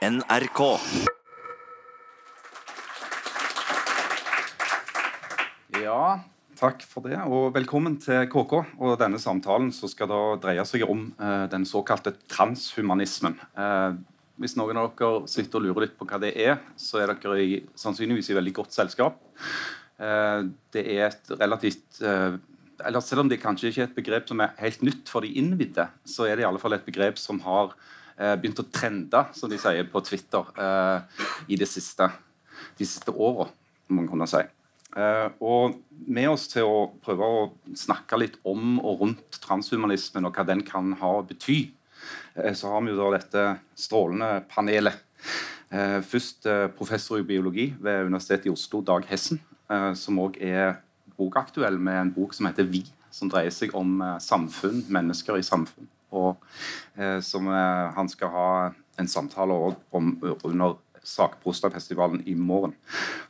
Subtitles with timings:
[0.00, 0.60] NRK.
[5.76, 6.04] Ja,
[6.56, 8.54] takk for det, og velkommen til KK.
[8.80, 13.36] Og denne samtalen så skal da dreie seg om eh, den såkalte transhumanismen.
[13.52, 14.00] Eh,
[14.40, 17.36] hvis noen av dere sitter og lurer litt på hva det er, så er dere
[17.44, 19.20] i, sannsynligvis i veldig godt selskap.
[20.00, 22.40] Eh, det er et relativt eh,
[22.80, 25.34] eller Selv om det kanskje ikke er et begrep som er helt nytt for de
[25.36, 27.74] innvidde, så er det i alle fall et begrep som har
[28.16, 32.10] begynt å trende, som de sier på Twitter, eh, i det siste,
[32.78, 33.48] de siste åra,
[33.88, 34.42] må man kunne si.
[34.96, 35.76] Eh, og
[36.10, 37.42] med oss til å prøve å
[37.78, 41.60] snakke litt om og rundt transhumanismen og hva den kan ha å bety,
[42.34, 43.44] eh, så har vi jo da dette
[43.78, 44.98] strålende panelet.
[45.70, 49.38] Eh, først eh, professor i biologi ved Universitetet i Oslo, Dag Hessen,
[49.70, 50.80] eh, som òg er
[51.16, 52.82] bokaktuell med en bok som heter Vi,
[53.14, 55.86] som dreier seg om eh, samfunn, mennesker i samfunn.
[56.10, 56.36] Og
[56.96, 58.50] eh, som han skal ha
[59.00, 59.56] en samtale
[59.96, 62.74] om under Sakprostafestivalen i morgen.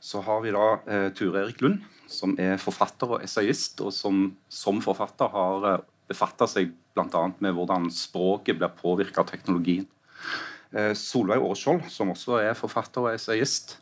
[0.01, 4.31] Så har vi da eh, Ture Erik Lund, som er forfatter og essayist, og som
[4.51, 7.25] som forfatter har eh, befatta seg bl.a.
[7.39, 9.87] med hvordan språket blir påvirka av teknologien.
[10.75, 13.79] Eh, Solveig Aarskjold, som også er forfatter og essayist,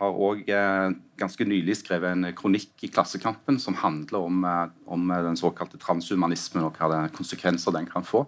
[0.00, 5.08] har òg eh, ganske nylig skrevet en kronikk i Klassekampen som handler om, eh, om
[5.12, 8.24] den såkalte transhumanismen og hva konsekvenser den kan få.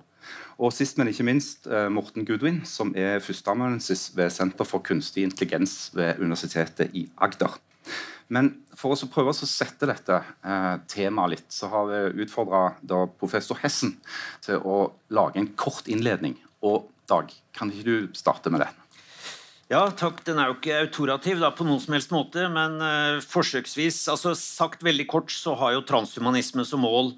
[0.62, 5.24] Og sist, men ikke minst, eh, Morten Goodwin, som er førsteamanuensis ved Senter for kunstig
[5.24, 7.58] intelligens ved Universitetet i Agder.
[8.28, 13.58] Men for å prøve å sette dette eh, temaet litt, så har vi utfordra professor
[13.64, 13.96] Hessen
[14.44, 16.38] til å lage en kort innledning.
[16.62, 18.68] Og Dag, kan ikke du starte med det?
[19.72, 20.20] Ja, takk.
[20.26, 24.34] Den er jo ikke autorativ da, på noen som helst måte, men uh, forsøksvis altså
[24.36, 27.14] Sagt veldig kort så har jo transhumanisme som mål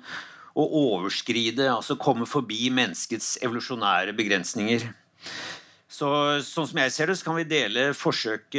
[0.55, 4.86] å overskride, altså komme forbi menneskets evolusjonære begrensninger.
[5.91, 6.08] Så,
[6.47, 8.55] sånn som jeg ser det, så kan vi dele forsøk,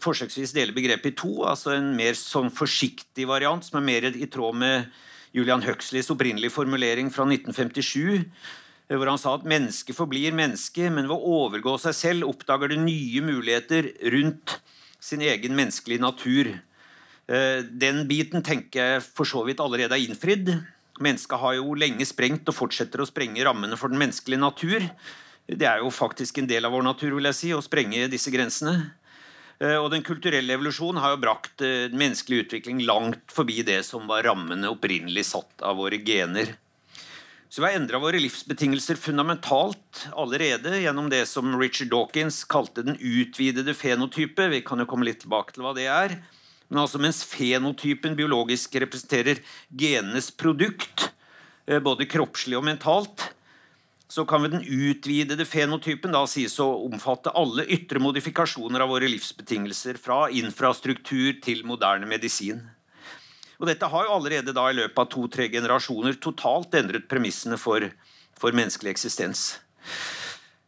[0.00, 1.34] forsøksvis dele begrepet i to.
[1.44, 4.88] altså En mer sånn forsiktig variant, som er mer i tråd med
[5.36, 8.24] Julian Huxleys opprinnelige formulering fra 1957
[8.98, 12.80] hvor han sa at mennesket forblir menneske, men ved å overgå seg selv oppdager det
[12.82, 14.56] nye muligheter rundt
[15.00, 16.50] sin egen menneskelige natur.
[17.30, 20.50] Eh, den biten tenker jeg for så vidt allerede er innfridd.
[21.00, 24.88] Mennesket har jo lenge sprengt og fortsetter å sprenge rammene for den menneskelige natur.
[25.46, 28.32] Det er jo faktisk en del av vår natur, vil jeg si, å sprenge disse
[28.34, 28.90] grensene.
[29.60, 34.10] Eh, og Den kulturelle evolusjonen har jo brakt eh, menneskelig utvikling langt forbi det som
[34.10, 36.56] var rammene opprinnelig satt av våre gener.
[37.50, 42.94] Så vi har endra våre livsbetingelser fundamentalt allerede gjennom det som Richard Dawkins kalte den
[42.94, 44.46] utvidede fenotype.
[44.52, 46.14] Vi kan jo komme litt tilbake til hva det er.
[46.70, 49.42] Men altså mens fenotypen biologisk representerer
[49.74, 51.08] genenes produkt,
[51.66, 53.32] eh, både kroppslig og mentalt,
[54.06, 59.10] så kan vi den utvidede fenotypen da sies å omfatte alle ytre modifikasjoner av våre
[59.10, 62.68] livsbetingelser, fra infrastruktur til moderne medisin.
[63.60, 67.84] Og dette har jo allerede da i løpet av to-tre generasjoner totalt endret premissene for,
[68.40, 69.60] for menneskelig eksistens.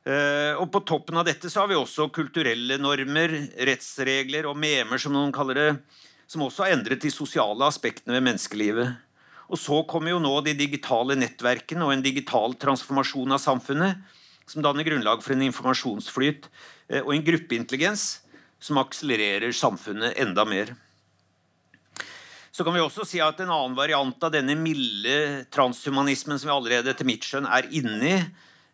[0.03, 5.01] Uh, og På toppen av dette så har vi også kulturelle normer, rettsregler og memer,
[5.01, 5.71] som noen kaller det,
[6.29, 8.93] som også har endret de sosiale aspektene ved menneskelivet.
[9.53, 14.05] Og så kommer jo nå de digitale nettverkene og en digital transformasjon av samfunnet,
[14.49, 18.07] som danner grunnlag for en informasjonsflyt uh, og en gruppeintelligens
[18.63, 20.77] som akselererer samfunnet enda mer.
[22.53, 26.57] Så kan vi også si at En annen variant av denne milde transhumanismen som vi
[26.57, 28.13] allerede etter mitt skjønn er inni,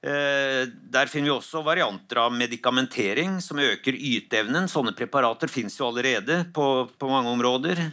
[0.03, 4.67] eh, der finner vi også varianter av medikamentering som øker yteevnen.
[4.67, 7.85] Sånne preparater fins jo allerede på, på, mange områder.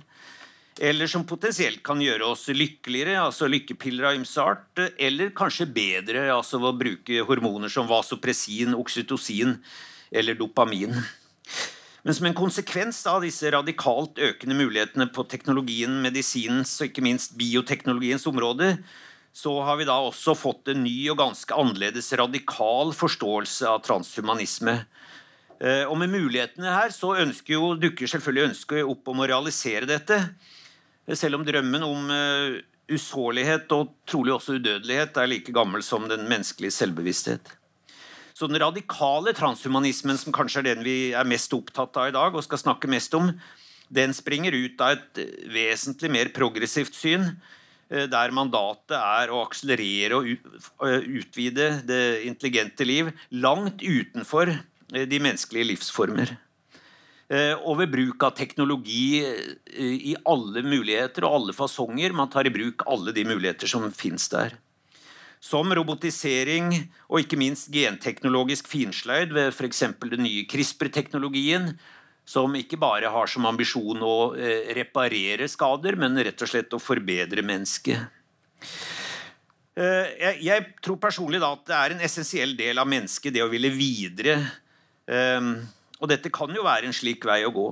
[0.82, 4.82] Eller som potensielt kan gjøre oss lykkeligere, altså lykkepiller av ymse art.
[4.98, 9.54] Eller kanskje bedre altså ved å bruke hormoner som vasopressin, oksytocin
[10.12, 10.98] eller dopamin.
[12.06, 17.34] Men som en konsekvens av disse radikalt økende mulighetene på teknologien, medisinens og ikke minst
[17.40, 18.76] bioteknologiens område,
[19.34, 24.78] så har vi da også fått en ny og ganske annerledes radikal forståelse av transhumanisme.
[25.58, 27.16] Eh, og med mulighetene her så
[27.50, 30.22] jo, dukker selvfølgelig ønsket opp om å realisere dette.
[31.10, 32.62] Selv om drømmen om eh,
[32.96, 37.56] usårlighet og trolig også udødelighet er like gammel som den menneskelige selvbevissthet.
[38.36, 42.36] Så den radikale transhumanismen, som kanskje er den vi er mest opptatt av i dag,
[42.36, 43.32] og skal snakke mest om,
[43.88, 45.22] den springer ut av et
[45.54, 47.30] vesentlig mer progressivt syn,
[47.88, 55.06] eh, der mandatet er å akselerere og eh, utvide det intelligente liv langt utenfor eh,
[55.08, 56.36] de menneskelige livsformer.
[57.66, 59.18] Og ved bruk av teknologi
[59.82, 62.14] i alle muligheter og alle fasonger.
[62.14, 64.54] Man tar i bruk alle de muligheter som fins der.
[65.46, 66.72] Som robotisering
[67.06, 69.84] og ikke minst genteknologisk finsløyd ved f.eks.
[70.02, 71.76] den nye CRISPR-teknologien,
[72.26, 76.82] som ikke bare har som ambisjon å eh, reparere skader, men rett og slett å
[76.82, 78.08] forbedre mennesket.
[79.76, 83.70] Eh, jeg, tror personlig at det er en essensiell del av mennesket, det å ville
[83.76, 84.40] videre.
[85.06, 85.60] Um,
[86.02, 87.68] og dette kan jo være en slik vei å gå.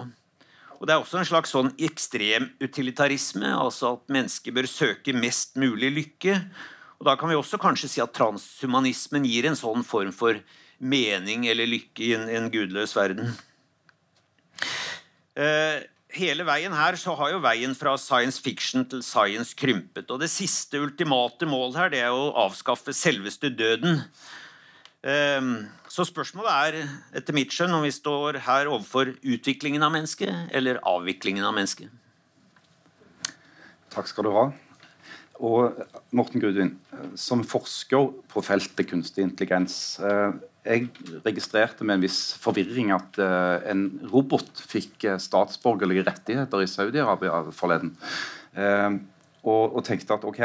[0.78, 5.56] Og Det er også en slags sånn ekstrem utilitarisme, altså at mennesket bør søke mest
[5.58, 6.38] mulig lykke.
[7.04, 10.38] Og Da kan vi også kanskje si at transhumanismen gir en sånn form for
[10.80, 13.34] mening eller lykke i en, en gudløs verden.
[15.36, 15.84] Eh,
[16.16, 20.08] hele veien her så har jo veien fra science fiction til science krympet.
[20.16, 24.06] Og det siste ultimate målet her det er å avskaffe selveste døden.
[25.04, 25.54] Eh,
[25.92, 26.82] så spørsmålet er
[27.20, 31.92] etter mitt skjønn om vi står her overfor utviklingen av mennesket eller avviklingen av mennesket.
[33.92, 34.54] Takk skal du ha.
[35.42, 35.80] Og
[36.14, 36.76] Morten Grudvin,
[37.18, 40.88] som forsker på feltet kunstig intelligens eh, jeg
[41.26, 43.82] registrerte med en viss forvirring at uh, en
[44.14, 47.98] robot fikk statsborgerlige rettigheter i Saudi-Arabia forleden.
[49.44, 50.40] Og, og, tenkte at ok,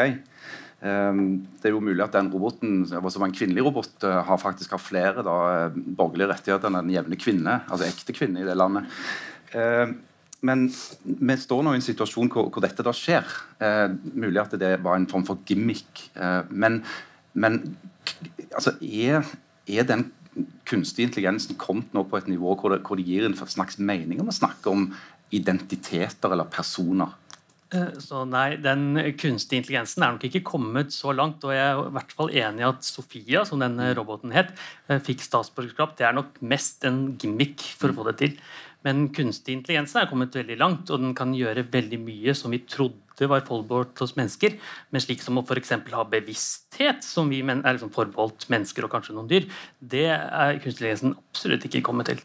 [0.80, 5.22] det er jo mulig at den roboten, som en kvinnelig robot, har faktisk har flere
[5.22, 5.36] da,
[5.70, 8.90] borgerlige rettigheter enn en jevne kvinne, altså ekte kvinne i det landet.
[10.46, 10.68] Men
[11.02, 13.26] vi står nå i en situasjon hvor, hvor dette da skjer.
[14.14, 16.10] mulig at det var en form for gimmick.
[16.50, 16.84] men,
[17.34, 17.58] men
[18.54, 19.26] altså, er
[19.68, 20.08] er den
[20.68, 24.22] kunstige intelligensen kommet nå på et nivå hvor det, hvor det gir en slags mening
[24.22, 24.90] om å snakke om
[25.34, 27.16] identiteter eller personer?
[27.74, 31.44] Eh, så nei, Den kunstige intelligensen er nok ikke kommet så langt.
[31.44, 34.54] Og jeg er i hvert fall enig i at Sofia, som denne roboten het,
[34.88, 35.96] eh, fikk statsborgerskap.
[35.98, 38.38] Det er nok mest en gimmick for å få det til.
[38.86, 42.62] Men kunstig intelligens er kommet veldig langt, og den kan gjøre veldig mye som vi
[42.62, 44.54] trodde var forbeholdt hos mennesker.
[44.94, 45.74] Men slik som å f.eks.
[45.94, 49.48] ha bevissthet, som vi er liksom forbeholdt mennesker og kanskje noen dyr,
[49.80, 52.22] det er kunstig intelligensen absolutt ikke kommet til.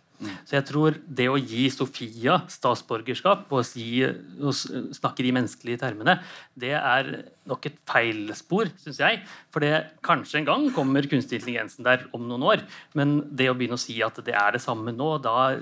[0.48, 6.18] Så jeg tror det å gi Sofia statsborgerskap og, si, og snakke de menneskelige termene,
[6.60, 7.12] det er
[7.50, 9.22] nok et feilspor, syns jeg.
[9.54, 9.74] For det,
[10.06, 12.66] kanskje en gang kommer kunstig intelligensen der om noen år.
[12.98, 15.54] Men det å begynne å si at det er det samme nå, da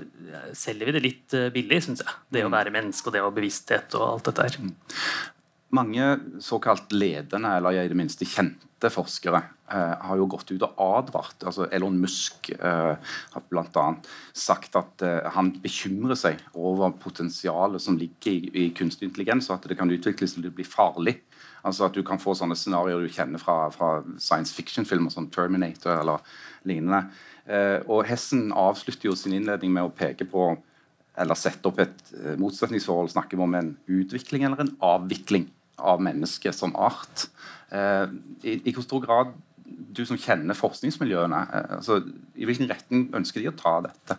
[0.56, 2.18] selger vi det litt eh, billig, syns jeg.
[2.32, 2.56] Det å mm.
[2.56, 4.58] være menneske og det å bevissthet og alt dette her.
[4.62, 4.74] Mm.
[5.72, 6.08] Mange
[6.44, 11.42] såkalt ledende, eller i det minste kjente forskere eh, har jo gått ut og advart.
[11.44, 12.94] altså Elon Musk eh,
[13.34, 13.84] har bl.a.
[14.36, 19.58] sagt at eh, han bekymrer seg over potensialet som ligger i, i, kunstig intelligens, og
[19.58, 21.18] at det kan utvikles til å bli farlig.
[21.62, 25.94] Altså At du kan få sånne scenarioer du kjenner fra, fra science fiction-filmer som Terminator
[26.00, 26.24] eller
[26.68, 27.06] lignende.
[27.46, 30.52] Eh, og Hessen avslutter jo sin innledning med å peke på
[31.12, 33.12] eller sette opp et eh, motsetningsforhold.
[33.12, 35.50] Snakker vi om en utvikling eller en avvikling?
[35.82, 37.26] av mennesket som art.
[37.72, 38.06] Eh,
[38.42, 39.32] I, i hvor stor grad
[39.72, 42.00] du som kjenner forskningsmiljøene, eh, altså,
[42.36, 44.18] i hvilken retning ønsker de å ta dette?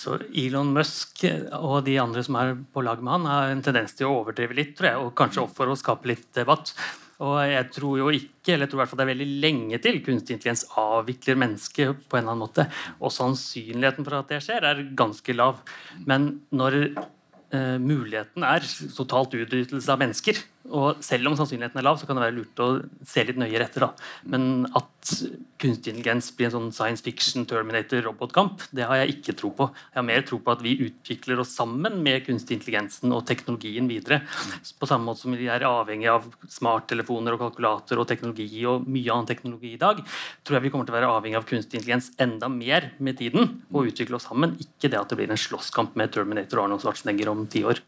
[0.00, 1.22] Så Elon Musk
[1.54, 4.56] og de andre som er på lag med han, har en tendens til å overdrive
[4.58, 6.74] litt, tror jeg, og kanskje opp for å skape litt debatt.
[7.22, 9.78] Og jeg tror jo ikke, eller jeg tror i hvert fall det er veldig lenge
[9.82, 12.66] til kunstig intelligens avvikler mennesket på en eller annen måte.
[12.98, 15.62] Og sannsynligheten for at det skjer, er ganske lav.
[16.10, 16.80] Men når
[17.54, 18.66] eh, muligheten er
[18.96, 20.42] totalt utryddelse av mennesker.
[20.72, 22.68] Og selv om sannsynligheten er lav, så kan det være lurt å
[23.04, 23.84] se litt nøyere etter.
[23.84, 23.90] da.
[24.32, 25.10] Men at
[25.60, 29.68] kunstig intelligens blir en sånn science fiction Terminator-robotkamp, det har jeg ikke tro på.
[29.92, 33.88] Jeg har mer tro på at vi utvikler oss sammen med kunstig intelligensen og teknologien
[33.90, 34.22] videre.
[34.80, 39.12] På samme måte som vi er avhengig av smarttelefoner og kalkulator og teknologi og mye
[39.12, 40.00] annen teknologi i dag,
[40.44, 43.60] tror jeg vi kommer til å være avhengig av kunstig intelligens enda mer med tiden
[43.68, 44.56] og utvikle oss sammen.
[44.64, 47.84] Ikke det at det blir en slåsskamp med Terminator og Arnold Schwarzenegger om ti år.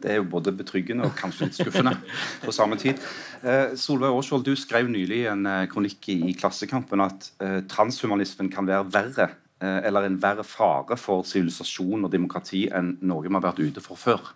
[0.00, 1.92] Det er jo både betryggende og kanskje litt skuffende
[2.44, 3.00] på samme tid.
[3.44, 8.48] Eh, Solveig Aarskjold, du skrev nylig en eh, kronikk i, i Klassekampen at eh, transhumanismen
[8.52, 9.28] kan være verre
[9.60, 13.84] eh, eller en verre fare for sivilisasjon og demokrati enn noe vi har vært ute
[13.84, 14.32] for før.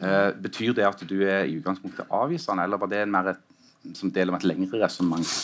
[0.00, 3.42] Eh, betyr det at du er i utgangspunktet avvisende, eller var det mer et,
[3.96, 5.36] som del av et lengre resonnement?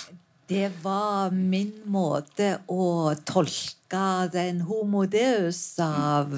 [0.46, 6.34] Det var min måte å tolke den homodeus av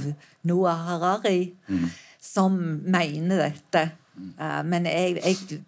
[0.46, 1.50] Noah Harari.
[1.66, 1.88] Mm
[2.28, 3.84] som mener dette.
[4.38, 5.60] Uh, men jeg, jeg,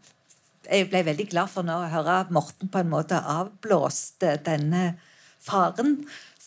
[0.66, 4.94] jeg, ble veldig glad for nå å høre Morten på en måte avblåste denne
[5.40, 6.00] faren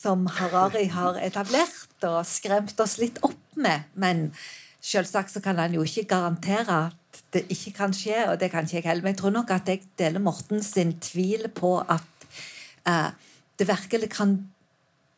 [0.03, 3.87] som Harari har etablert og skremt oss litt opp med.
[3.95, 4.27] Men
[4.83, 8.67] selvsagt så kan han jo ikke garantere at det ikke kan skje, og det kan
[8.67, 9.05] ikke jeg heller.
[9.05, 12.27] Men jeg tror nok at jeg deler Morten sin tvil på at
[12.89, 13.09] uh,
[13.57, 14.37] det virkelig kan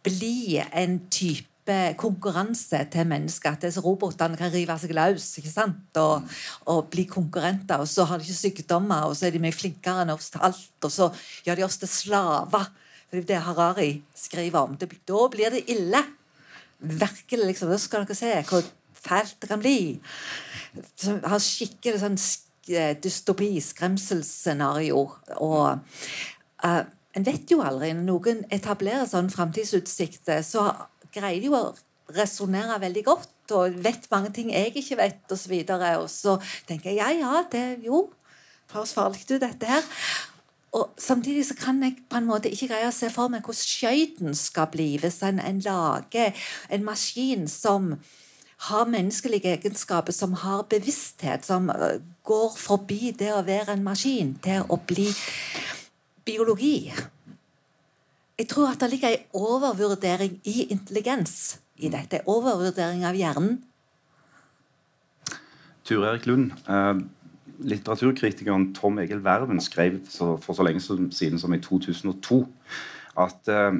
[0.05, 3.57] bli en type skaper konkurranse til mennesker.
[3.57, 5.97] At robotene kan rive seg løs ikke sant?
[5.97, 6.21] Og,
[6.67, 7.79] og, bli konkurrenter.
[7.79, 10.41] Og så har de ikke sykdommer, og så er de mye flinkere enn oss til
[10.41, 10.77] alt.
[10.83, 11.09] Og så
[11.45, 12.69] gjør de oss til slaver.
[13.09, 14.77] For det Harari skriver om.
[14.77, 16.03] Det, da blir det ille.
[16.79, 17.69] Virkelig, liksom.
[17.69, 19.99] Da skal dere se hvor fælt det kan bli.
[20.97, 22.19] Så har skikkelig sånn
[22.73, 25.07] eh, dystopi, skremselsscenario.
[25.37, 25.79] Og
[26.65, 26.83] uh,
[27.15, 27.93] en vet jo aldri.
[27.95, 30.67] Når noen etablerer sånn framtidsutsikter, så
[31.15, 31.65] greier jo å
[32.15, 35.33] resonnere veldig godt og vet mange ting jeg ikke vet, osv.
[35.33, 38.07] Og, så videre, og så tenker jeg ja, ja, det jo
[38.73, 39.85] høres farlig ut, dette her.
[40.75, 43.61] Og Samtidig så kan jeg på en måte ikke greie å se for meg hvordan
[43.61, 47.93] skøyten skal bli hvis en, en lager en maskin som
[48.69, 54.33] har menneskelige egenskaper, som har bevissthet, som øh, går forbi det å være en maskin
[54.43, 55.09] til å bli
[56.25, 56.91] biologi.
[58.35, 62.19] Jeg tror at det ligger en overvurdering i intelligens i dette.
[62.19, 63.61] En Overvurdering av hjernen.
[65.85, 66.95] Ture Erik Lund, eh,
[67.63, 72.47] litteraturkritikeren Tom Egil Verven skrev for så lenge siden som i 2002
[73.17, 73.71] at eh,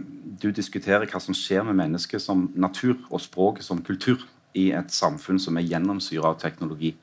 [0.42, 4.24] du diskuterer hva som skjer med mennesket som natur og språket som kultur
[4.56, 6.96] i et samfunn som er gjennomsyra av teknologi.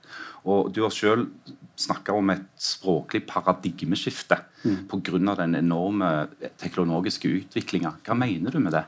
[0.45, 1.29] Og Du har selv
[1.79, 4.88] snakka om et språklig paradigmeskifte mm.
[4.91, 5.35] pga.
[5.43, 6.29] den enorme
[6.61, 7.95] teknologiske utviklinga.
[8.05, 8.85] Hva mener du med det?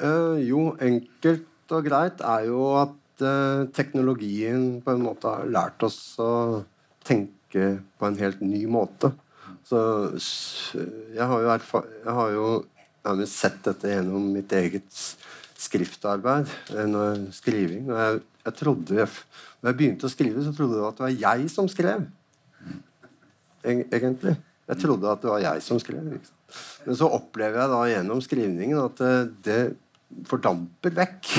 [0.00, 5.82] Uh, jo, enkelt og greit er jo at uh, teknologien på en måte har lært
[5.86, 6.64] oss å
[7.04, 9.12] tenke på en helt ny måte.
[9.66, 9.78] Så
[11.14, 12.46] jeg har jo, jeg har jo
[13.04, 14.88] nærmest sett dette gjennom mitt eget
[15.60, 16.48] skriftarbeid,
[16.80, 17.90] en skriving.
[17.90, 19.06] Og jeg, jeg trodde
[19.60, 22.06] når jeg begynte å skrive, så trodde jeg at det var jeg som skrev.
[23.64, 24.36] Egentlig.
[24.70, 26.10] Jeg trodde at det var jeg som skrev.
[26.86, 31.32] Men så opplever jeg da gjennom skrivningen at det, det fordamper vekk.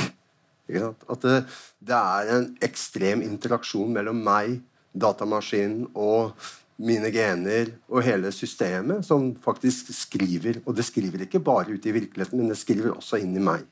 [0.72, 1.38] At det,
[1.84, 4.60] det, er en ekstrem interaksjon mellom meg,
[4.92, 6.36] datamaskinen og
[6.82, 10.62] mine gener og hele systemet som faktisk skriver.
[10.66, 13.66] Og det skriver ikke bare ut i virkeligheten, men det skriver også inn i meg.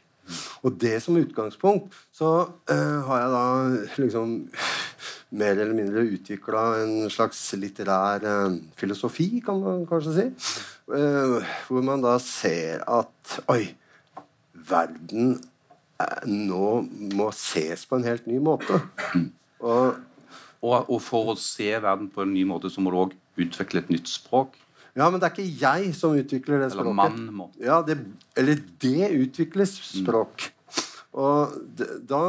[0.64, 3.44] Og det som utgangspunkt så uh, har jeg da
[4.04, 4.34] liksom
[5.40, 10.28] mer eller mindre utvikla en slags litterær uh, filosofi, kan man kanskje si.
[10.90, 13.70] Uh, hvor man da ser at Oi,
[14.70, 15.38] verden
[16.26, 16.68] nå
[17.18, 18.80] må ses på en helt ny måte.
[19.60, 19.98] Og,
[20.64, 23.84] og, og for å se verden på en ny måte, så må du òg utvikle
[23.84, 24.56] et nytt språk.
[24.98, 26.88] Ja, men det er ikke jeg som utvikler det språket.
[26.88, 27.50] Eller mann må.
[27.62, 28.00] Ja, det,
[28.40, 30.50] eller det utvikles språk.
[30.50, 30.59] Mm.
[31.18, 31.56] Og
[32.06, 32.22] Da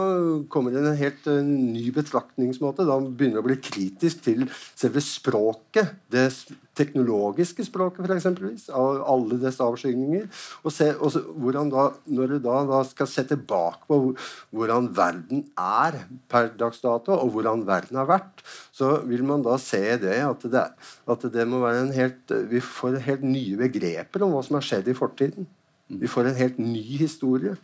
[0.49, 2.87] kommer det en helt uh, ny betraktningsmåte.
[2.89, 5.99] Da begynner det å bli kritisk til selve språket.
[6.09, 6.31] Det
[6.81, 10.25] teknologiske språket, for eksempelvis, av alle dets avskygninger.
[10.65, 11.21] Og, se, og så,
[11.69, 14.01] da, Når du da, da, skal se tilbake på
[14.57, 16.01] hvordan verden er
[16.33, 20.49] per dags dato, og hvordan verden har vært, så vil man da se det at
[20.49, 20.67] det,
[21.05, 24.65] at det må være en helt Vi får helt nye begreper om hva som har
[24.65, 25.49] skjedd i fortiden.
[25.91, 27.59] Vi får en helt ny historie.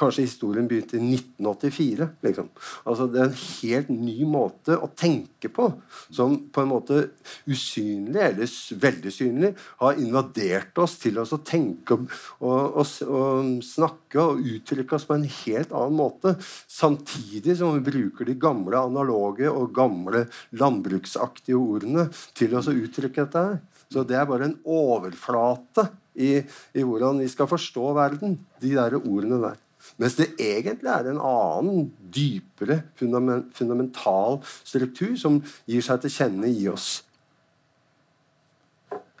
[0.00, 2.08] Kanskje historien begynte i 1984.
[2.24, 2.48] Liksom.
[2.88, 5.66] Altså, det er en helt ny måte å tenke på,
[6.08, 7.00] som på en måte
[7.44, 9.52] usynlig, eller veldig synlig,
[9.82, 12.08] har invadert oss til oss å tenke og,
[12.40, 16.36] og, og, snakke og uttrykke oss på en helt annen måte.
[16.64, 20.26] Samtidig som vi bruker de gamle analoge og gamle
[20.56, 23.58] landbruksaktige ordene til oss å uttrykke dette her.
[23.90, 28.96] Så det er bare en overflate i, i hvordan vi skal forstå verden, de der
[29.00, 29.58] ordene der.
[30.00, 36.64] Mens det egentlig er en annen, dypere, fundamental struktur som gir seg til kjenne i
[36.72, 37.02] oss.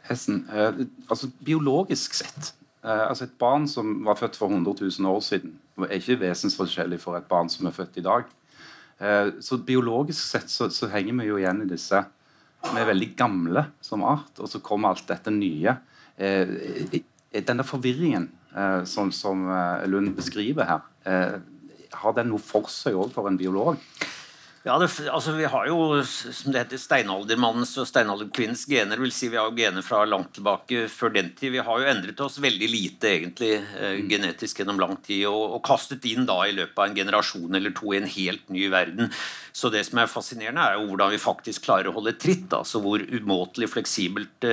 [0.08, 5.12] Hessen, eh, altså Biologisk sett eh, altså Et barn som var født for 100 000
[5.12, 5.52] år siden,
[5.84, 8.24] er ikke vesensforskjellig for et barn som er født i dag.
[8.98, 12.02] Eh, så Biologisk sett så, så henger vi jo igjen i disse
[12.64, 15.76] Vi er veldig gamle som art, og så kommer alt dette nye.
[16.16, 21.38] Eh, denne forvirringen eh, som, eh, Lund beskriver her, eh,
[21.92, 23.78] har den noe for seg òg for en biolog?
[24.60, 29.00] Ja, det, altså Vi har jo som det heter steinaldermannens og steinalderkvinnens gener.
[29.00, 31.54] vil si Vi har jo gener fra langt tilbake før den tid.
[31.54, 34.04] Vi har jo endret oss veldig lite egentlig mm.
[34.10, 35.24] genetisk gjennom lang tid.
[35.30, 38.52] Og, og, kastet inn da i løpet av en generasjon eller to i en helt
[38.52, 39.08] ny verden.
[39.52, 42.52] Så det som er fascinerende, er jo hvordan vi faktisk klarer å holde tritt.
[42.52, 44.44] altså Hvor umåtelig fleksibelt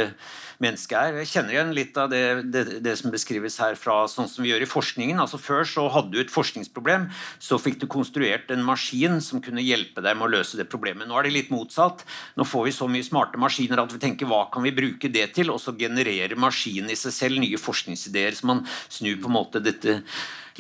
[0.64, 1.18] mennesket er.
[1.22, 2.22] Jeg kjenner igjen litt av det,
[2.54, 5.20] det, det, som beskrives her fra sånn som vi gjør i forskningen.
[5.22, 7.08] altså Før så hadde du et forskningsproblem,
[7.44, 11.10] så fikk du konstruert en maskin som kunne hjelpe deg med å løse det problemet.
[11.10, 12.04] Nå er det litt motsatt.
[12.40, 15.30] Nå får vi så mye smarte maskiner at vi tenker hva kan vi bruke det
[15.38, 15.54] til?
[15.54, 18.38] Og så genererer maskinen i seg selv nye forskningsideer.
[18.38, 20.02] Så man snur på en måte dette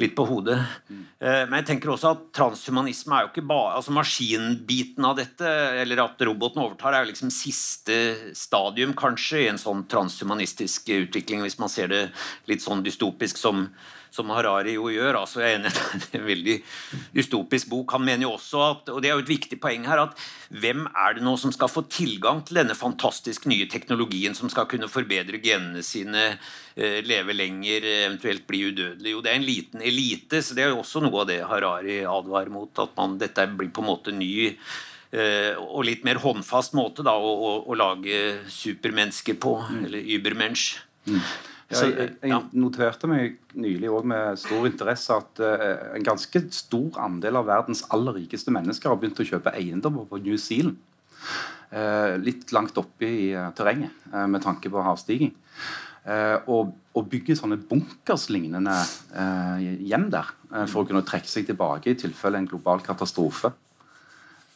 [0.01, 0.57] litt på hodet.
[0.89, 5.53] Eh, men jeg tenker også at transhumanisme er jo ikke bare altså Maskinbiten av dette,
[5.81, 7.97] eller at roboten overtar, er jo liksom siste
[8.37, 12.03] stadium kanskje i en sånn transhumanistisk utvikling, hvis man ser det
[12.49, 13.67] litt sånn dystopisk som
[14.13, 15.19] som Harari jo gjør.
[15.21, 15.71] altså Jeg er enig
[16.03, 16.57] det er en veldig
[17.15, 17.95] dystopisk bok.
[17.95, 20.85] Han mener jo også at, og det er jo et viktig poeng her, at hvem
[20.87, 24.89] er det nå som skal få tilgang til denne fantastisk nye teknologien som skal kunne
[24.91, 26.29] forbedre genene sine,
[26.75, 29.15] eh, leve lenger, eventuelt bli udødelig?
[29.15, 32.01] Jo, det er en liten elite, så det er jo også noe av det Harari
[32.07, 32.71] advarer mot.
[32.79, 34.33] At man, dette blir på en måte ny
[35.11, 39.85] eh, og litt mer håndfast måte da, å, å, å lage supermennesker på, mm.
[39.87, 40.77] eller übermensch.
[41.07, 41.21] Mm.
[41.67, 46.99] Ja, jeg, jeg, noterte meg nylig også med stor interesse at uh, en ganske stor
[47.03, 50.79] andel av verdens aller rikeste mennesker har begynt å kjøpe eiendommer på New Zealand.
[51.67, 55.35] Uh, litt langt oppe i uh, terrenget med tanke på havstiging.
[56.07, 58.71] Og, og, bygge sånne bunkerslignende
[59.83, 60.29] hjem der
[60.71, 63.51] for å kunne trekke seg tilbake i tilfelle en global katastrofe.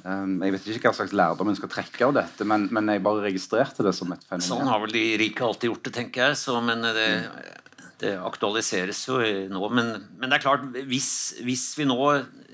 [0.01, 3.03] Um, jeg vet ikke hva slags lærdom en skal trekke av dette, men, men, jeg
[3.05, 4.47] bare registrerte det som et fenomen.
[4.47, 6.39] Sånn har vel de rike alltid gjort det, tenker jeg.
[6.41, 7.07] Så, men det,
[8.01, 9.19] det, aktualiseres jo
[9.51, 9.61] nå.
[9.69, 11.11] Men, men, det er klart, hvis,
[11.45, 11.99] hvis, vi nå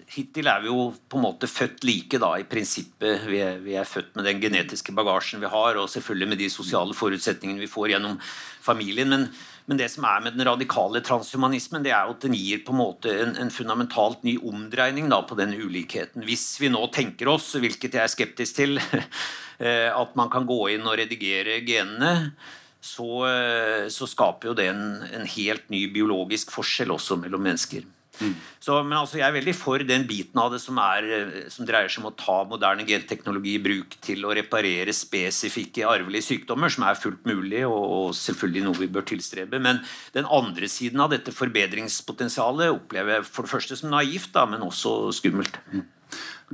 [0.07, 3.25] Hittil er vi jo på en måte født like, da, i prinsippet.
[3.27, 6.47] Vi er, vi er født med den genetiske bagasjen vi har, og selvfølgelig med de
[6.51, 8.15] sosiale forutsetningene vi får gjennom
[8.63, 9.11] familien.
[9.11, 9.27] men
[9.67, 12.71] men det som er med den radikale transhumanismen, det er jo at den gir på
[12.71, 16.23] en måte en, en fundamentalt ny omdreining da, på den ulikheten.
[16.27, 18.79] Hvis vi nå tenker oss, hvilket jeg er skeptisk til,
[19.59, 22.31] eh, at man kan gå inn og redigere genene,
[22.79, 27.83] så, eh, så skaper jo det en, en helt ny biologisk forskjell også mellom mennesker.
[28.19, 28.33] Mm.
[28.63, 31.67] Så, men altså, jeg er veldig for den biten av det som, er, eh, som,
[31.67, 36.73] dreier seg om å ta moderne genteknologi i bruk til å reparere spesifikke arvelige sykdommer,
[36.73, 39.61] som er fullt mulig og, og, selvfølgelig noe vi bør tilstrebe.
[39.63, 39.81] Men
[40.17, 44.65] den andre siden av dette forbedringspotensialet opplever jeg for det første som naivt, da, men
[44.65, 45.59] også skummelt.
[45.73, 45.85] Mm.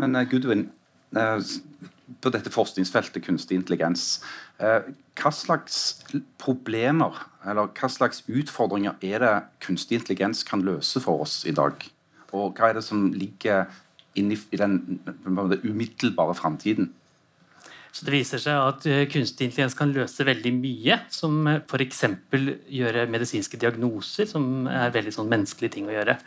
[0.01, 0.67] Men uh, Gudvin,
[1.15, 1.37] uh,
[2.23, 4.17] på dette forskningsfeltet kunstig intelligens,
[4.59, 5.77] hva slags
[6.41, 9.33] problemer eller hva slags utfordringer er det
[9.65, 11.73] kunstig intelligens kan løse for oss i dag?
[12.33, 13.65] Og hva er det som ligger
[14.15, 15.01] inni i den
[15.63, 16.93] umiddelbare framtiden?
[17.93, 20.97] Så Det viser seg at eh, kunstig intelligens kan løse veldig mye.
[21.13, 22.01] Som eh, f.eks.
[22.73, 26.17] gjøre medisinske diagnoser, som er veldig sånn menneskelige ting å gjøre.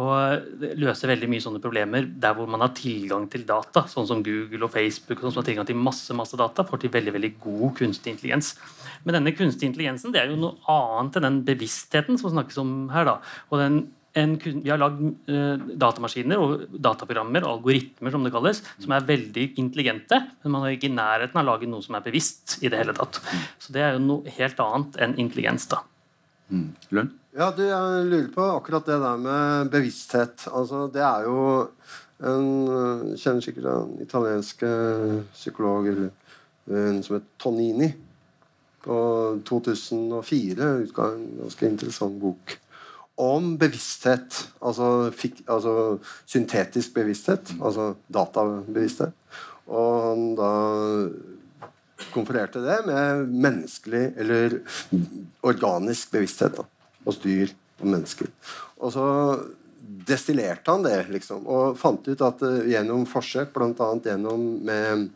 [0.00, 3.84] Og løse veldig mye sånne problemer der hvor man har tilgang til data.
[3.92, 6.94] Sånn som Google og Facebook, sånn som har tilgang til masse masse data, får til
[6.94, 8.54] veldig veldig god kunstig intelligens.
[9.04, 12.72] Men denne kunstig intelligensen det er jo noe annet enn den bevisstheten som snakkes om
[12.94, 13.10] her.
[13.10, 13.18] da.
[13.52, 13.82] Og den
[14.18, 19.08] en, vi har lagd uh, datamaskiner og dataprogrammer og algoritmer som det kalles, som er
[19.08, 22.58] veldig intelligente, men man er ikke i nærheten av å lage noe som er bevisst.
[22.60, 23.22] i det hele tatt.
[23.58, 25.66] Så det er jo noe helt annet enn intelligens.
[25.70, 25.82] da.
[26.52, 26.70] Mm.
[26.90, 27.18] Lund?
[27.32, 30.48] Ja, du, Jeg lurer på akkurat det der med bevissthet.
[30.52, 31.38] Altså, det er jo
[32.22, 34.60] en Kjenner sikkert en italiensk
[35.32, 35.88] psykolog
[36.70, 37.88] en som het Tonini.
[38.82, 38.96] På
[39.46, 42.56] 2004 utga en ganske interessant bok
[43.22, 44.38] om bevissthet.
[44.60, 47.54] Altså, fik, altså syntetisk bevissthet.
[47.54, 47.62] Mm.
[47.68, 49.14] Altså databevissthet.
[49.72, 50.52] Og han da
[52.12, 54.58] konfererte det med menneskelig eller
[55.46, 56.66] organisk bevissthet da,
[57.06, 58.30] hos dyr og mennesker.
[58.82, 59.06] Og så
[60.06, 63.88] destillerte han det, liksom, og fant ut at uh, gjennom forsøk, bl.a.
[64.02, 65.08] gjennom med,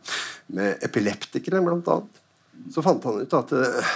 [0.53, 2.21] med epileptikere, blant annet,
[2.73, 3.95] så fant han ut at uh,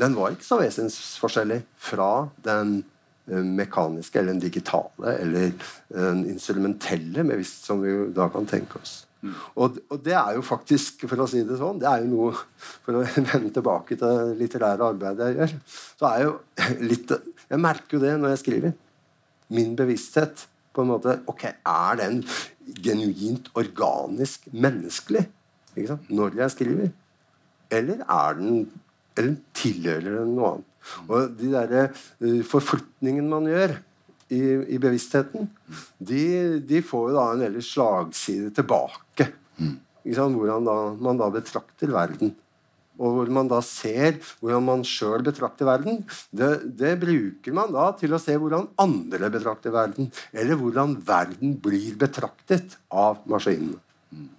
[0.00, 2.78] den var ikke så vesensforskjellig fra den
[3.26, 5.52] mekaniske eller den digitale eller
[5.90, 9.00] den instrumentelle, som vi da kan tenke oss.
[9.24, 9.34] Mm.
[9.56, 12.34] Og, og, det er jo faktisk, for å si det sånn, det er jo noe
[12.84, 15.54] For å vende tilbake til det litterære arbeidet jeg gjør,
[15.96, 16.34] så er jo
[16.90, 17.14] litt
[17.46, 18.76] Jeg merker jo det når jeg skriver.
[19.56, 22.20] Min bevissthet på en måte Ok, er den
[22.84, 25.24] genuint organisk menneskelig
[25.76, 26.92] når jeg skriver?
[27.72, 28.66] Eller er den
[29.16, 30.72] Eller tilhører den noe annet?
[31.06, 33.76] Og de der uh, forflytningene man gjør
[34.32, 34.40] i,
[34.74, 35.50] i bevisstheten,
[35.98, 36.24] de,
[36.66, 39.30] de, får jo da en veldig slagside tilbake.
[40.06, 42.34] Hvordan da, man da betrakter verden.
[42.96, 46.04] Og hvor man da ser hvordan man sjøl betrakter verden.
[46.32, 50.08] Det, det, bruker man da til å se hvordan andre betrakter verden.
[50.32, 53.82] Eller hvordan verden blir betraktet av maskinene.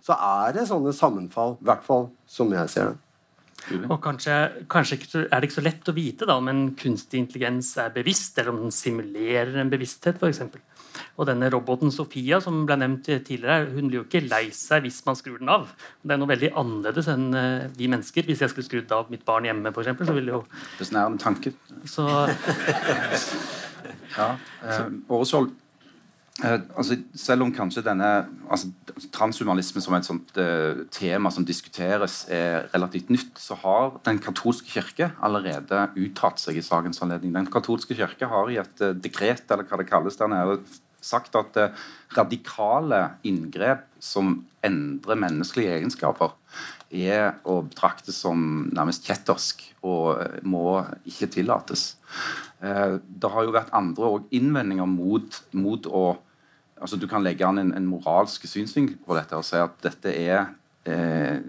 [0.02, 3.07] Så er det sånne sammenfall, i hvert fall som jeg ser det.
[3.90, 4.36] Og kanskje,
[4.72, 8.38] kanskje, er det ikke så lett å vite da, om en kunstig intelligens er bevisst,
[8.38, 10.44] eller om den simulerer en bevissthet, f.eks.
[11.18, 15.02] Og denne roboten Sofia som ble nevnt tidligere, hun blir jo ikke lei seg hvis
[15.06, 15.68] man skrur den av.
[16.02, 18.26] Det er noe veldig annerledes enn eh, vi mennesker.
[18.30, 20.44] Hvis jeg skulle skrudd av mitt barn hjemme, for eksempel, så ville jo
[20.78, 21.58] Hvordan er det med tanken?
[21.86, 22.08] Så,
[24.20, 24.30] ja,
[24.64, 24.84] eh,
[25.18, 25.52] Åreskjold,
[26.44, 28.10] eh, altså, selv om kanskje denne
[28.50, 28.70] altså,
[29.14, 34.70] transhumanisme som et sånt uh, tema som diskuteres, er relativt nytt, så har Den katolske
[34.70, 37.34] kirke allerede uttalt seg i sakens anledning.
[37.36, 40.60] Den katolske kirke har i et uh, dekret, eller hva det kalles der nede,
[41.02, 41.56] sagt at
[42.18, 46.34] radikale inngrep som endrer menneskelige egenskaper,
[46.90, 51.86] er å betrakte som nærmest kjettersk og må ikke tillates.
[52.60, 56.18] Det har jo vært andre innvendinger mot, mot, å
[56.80, 60.14] altså Du kan legge an en, en moralsk synsvinkel på dette og si at dette
[60.14, 60.50] er
[60.88, 61.40] eh,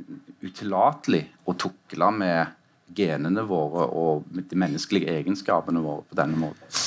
[0.44, 2.54] utillatelig å tukle med
[2.96, 6.84] genene våre og med de menneskelige egenskapene våre på denne måten.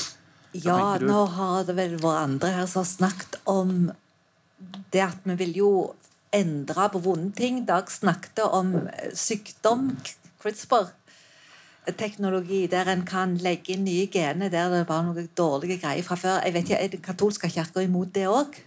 [0.52, 3.76] Ja, nå har det vel vært andre her som har snakket om
[4.92, 5.70] det at vi vil jo
[6.34, 7.62] endre på vonde ting.
[7.68, 8.74] Dag snakket om
[9.16, 9.92] sykdom,
[10.42, 10.90] CRISPR
[11.98, 16.14] teknologi der en kan legge inn nye gener der det var noen dårlige greier fra
[16.14, 16.42] før.
[16.44, 18.60] Jeg vet ikke, Er den katolske kirka imot det òg?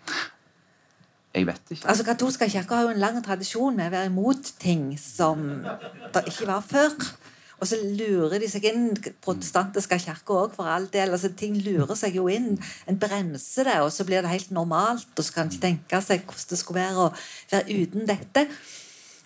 [1.36, 1.88] Jeg vet ikke.
[1.88, 5.66] Altså, Katolske kirka har jo en lang tradisjon med å være imot ting som
[6.14, 6.96] det ikke var før.
[7.60, 8.90] Og så lurer de seg inn
[9.24, 11.12] protestantiske kirker òg, for all del.
[11.12, 12.56] altså Ting lurer seg jo inn.
[12.88, 15.08] En bremser det, og så blir det helt normalt.
[15.16, 17.14] Og så kan de tenke seg hvordan det skulle være å
[17.52, 18.48] være uten dette.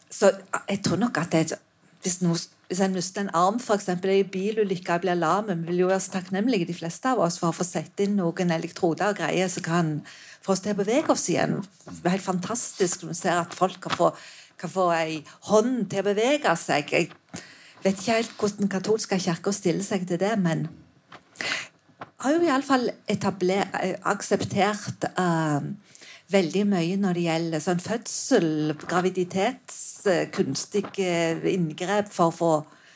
[0.09, 0.31] Så
[0.69, 1.59] jeg tror nok at det,
[2.01, 2.37] hvis noe
[2.69, 3.87] hvis en mister en arm, f.eks.
[3.89, 7.39] i bilulykke og blir lam, vi vil jo være så takknemlige, de fleste av oss,
[7.41, 9.89] for å få sette inn noen elektroder og greier som kan
[10.45, 11.57] få oss til å bevege oss igjen.
[11.87, 14.11] Det er helt fantastisk når vi ser at folk kan få,
[14.61, 15.17] kan få ei
[15.49, 16.93] hånd til å bevege seg.
[16.93, 17.09] Jeg
[17.81, 20.67] vet ikke helt hvordan den katolske kirka stiller seg til det, men
[22.21, 22.89] har jo iallfall
[24.13, 25.63] akseptert uh,
[26.29, 28.49] veldig mye når det gjelder sånn fødsel,
[28.81, 29.79] graviditets,
[30.35, 31.13] kunstige
[31.51, 32.53] inngrep for få,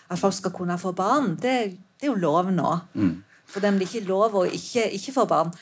[0.09, 1.33] at folk skal kunne få barn.
[1.41, 1.55] Det,
[1.97, 2.73] det er jo lov nå.
[2.93, 3.15] Mm.
[3.49, 5.53] For dem blir ikke lov å ikke, ikke få barn.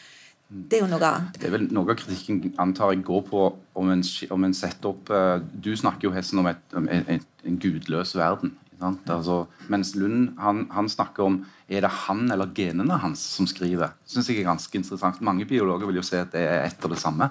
[0.52, 1.38] Det er jo noe annet.
[1.40, 3.44] Det er vel Noe av kritikken antar jeg går på
[3.80, 4.02] om en,
[4.36, 7.60] om en setter opp uh, Du snakker jo hesten om, et, om en, en, en,
[7.62, 8.58] gudløs verden.
[8.82, 11.38] Altså, mens Lund han, han, snakker om
[11.72, 13.94] er det han eller genene hans som skriver.
[14.10, 15.22] synes jeg er ganske interessant.
[15.24, 17.30] Mange biologer vil jo si at det er ett og det samme.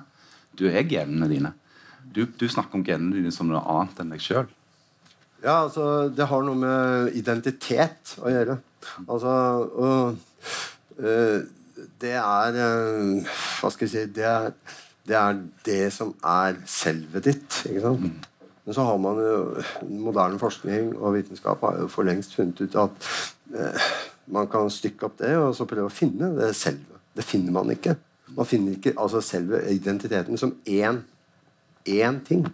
[0.61, 1.55] Du er genene dine.
[2.15, 4.49] Du, du snakker om genene dine som noe annet enn deg sjøl.
[5.41, 8.59] Ja, altså, det har noe med identitet å gjøre.
[9.07, 9.33] Altså,
[9.81, 11.39] og øh,
[12.01, 14.51] det er øh, Hva skal jeg si det er,
[15.09, 17.63] det er, det som er selvet ditt.
[17.71, 18.29] ikke sant?
[18.67, 19.41] Men så har man jo
[20.05, 23.11] moderne forskning og vitenskap har jo for lengst funnet ut at
[23.57, 23.89] øh,
[24.37, 27.01] man kan stykke opp det og så prøve å finne det selve.
[27.17, 27.97] Det finner man ikke.
[28.37, 31.03] Man finner ikke altså selve identiteten som én,
[31.89, 32.47] én ting.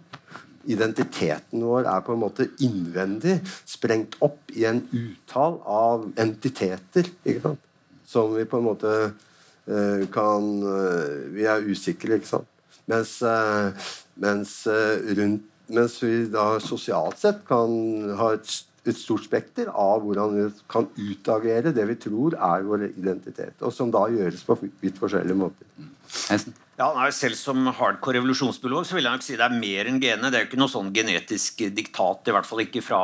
[0.67, 7.07] Identiteten vår er på en måte innvendig sprengt opp i en utall av entiteter.
[7.23, 7.63] ikke sant?
[8.07, 12.49] Som vi på en måte uh, kan uh, Vi er usikre, ikke sant?
[12.87, 13.71] Mens, uh,
[14.15, 14.61] mens,
[15.19, 17.71] rundt, mens vi da sosialt sett kan
[18.19, 18.47] ha et
[18.91, 23.57] et stort spekter av hvordan vi kan utagere det vi tror er vår identitet.
[23.61, 25.67] Og som da gjøres på vidt forskjellige måter.
[26.77, 30.01] Ja, nei, Selv som hardcore revolusjonsbiolog så vil jeg nok si det er mer enn
[30.01, 30.29] genet.
[30.29, 33.01] Det er jo ikke noe sånn genetisk diktat, i hvert fall ikke fra,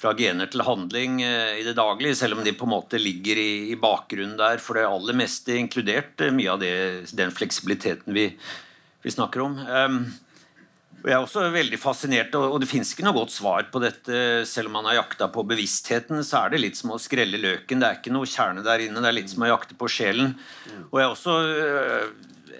[0.00, 3.40] fra gener til handling eh, i det daglige, selv om de på en måte ligger
[3.40, 6.74] i, i bakgrunnen der for det aller meste, inkludert eh, mye av det,
[7.16, 8.28] den fleksibiliteten vi,
[9.00, 9.56] vi snakker om.
[9.64, 10.02] Um,
[11.00, 14.42] Jeg er også veldig fascinert, og det fins ikke noe godt svar på dette.
[14.48, 17.80] Selv om man har jakta på bevisstheten, så er det litt som å skrelle løken.
[17.80, 19.00] Det er ikke noe kjerne der inne.
[19.00, 20.34] Det er litt som å jakte på sjelen.
[20.90, 22.10] Og jeg har også øh,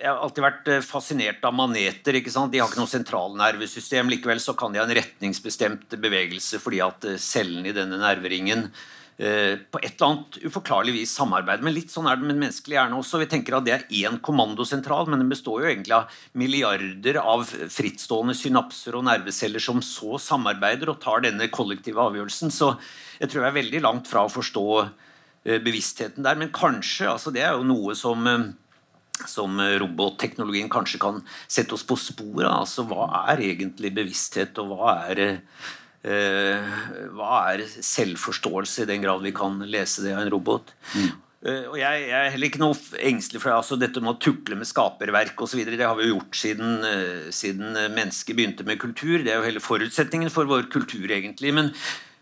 [0.00, 2.16] jeg har alltid vært øh, fascinert av maneter.
[2.16, 2.52] ikke sant?
[2.52, 4.08] De har ikke noe sentralnervesystem.
[4.12, 8.68] Likevel så kan de ha en retningsbestemt bevegelse fordi at øh, cellene i denne nerveringen
[9.20, 11.60] på et eller annet uforklarlig vis samarbeid.
[11.64, 13.18] Men litt sånn er det med menneskelig hjerne også.
[13.20, 17.44] Vi tenker at det er én kommandosentral, men den består jo egentlig av milliarder av
[17.44, 22.54] frittstående synapser og nerveceller som så samarbeider og tar denne kollektive avgjørelsen.
[22.54, 22.72] Så
[23.20, 26.40] jeg tror jeg er veldig langt fra å forstå eh, bevisstheten der.
[26.40, 28.48] Men kanskje, altså det er jo noe som eh,
[29.28, 32.48] som robotteknologien kanskje kan sette oss på sporet.
[32.48, 35.36] Altså, hva er egentlig bevissthet, og hva er Eh,
[36.00, 40.72] hva er selvforståelse, i den grad vi kan lese det av en robot?
[40.94, 41.10] Mm.
[41.40, 44.58] Uh, og jeg, jeg, er heller ikke noe engstelig for altså, dette med å tukle
[44.60, 45.62] med skaperverk osv.
[45.64, 49.22] Det har vi jo gjort siden, uh, siden mennesket begynte med kultur.
[49.24, 51.54] Det er jo hele forutsetningen for vår kultur, egentlig.
[51.56, 51.72] Men,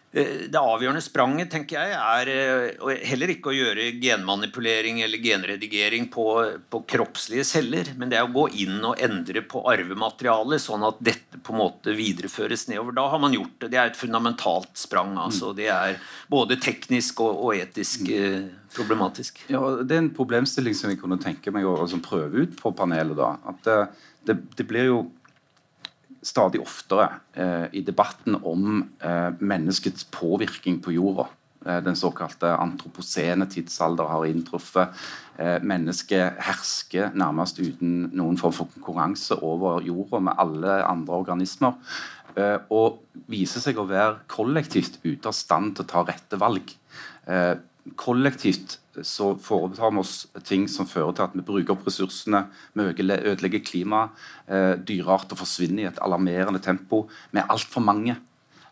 [0.08, 6.06] Eh, det avgjørende spranget tenker jeg, er eh, heller ikke å gjøre genmanipulering eller genredigering
[6.12, 6.24] på,
[6.72, 11.02] på, kroppslige celler, men det er å gå inn og endre på arvematerialet, sånn at
[11.04, 12.92] dette på en måte videreføres nedover.
[12.98, 13.70] Da har man gjort det.
[13.72, 15.16] Det er et fundamentalt sprang.
[15.16, 15.54] altså.
[15.56, 15.96] Det er
[16.28, 19.40] både teknisk og, og etisk eh, problematisk.
[19.48, 22.74] Ja, Det er en problemstilling som jeg kunne tenke meg å altså, prøve ut på
[22.76, 23.16] panelet.
[23.16, 23.78] da, at det,
[24.28, 25.00] det, det blir jo
[26.28, 31.28] stadig oftere eh, i debatten om eh, menneskets påvirkning på jorda.
[31.68, 34.94] Eh, den såkalte antroposene tidsalder har inntruffet.
[35.38, 41.76] Eh, mennesket hersker nærmest uten noen form for konkurranse over jorda med alle andre organismer.
[42.36, 46.76] Eh, og viser seg å være kollektivt ute av stand til å ta rette valg.
[47.96, 52.86] Kollektivt så foretar vi oss ting som fører til at vi bruker opp ressursene, vi
[52.88, 54.14] ødelegger klimaet,
[54.88, 57.02] dyrearter forsvinner i et alarmerende tempo.
[57.32, 58.16] Vi er altfor mange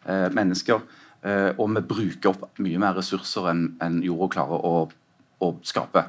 [0.06, 0.80] mennesker,
[1.24, 4.74] og vi bruker opp mye mer ressurser enn en jorda klarer å,
[5.42, 6.05] å skape.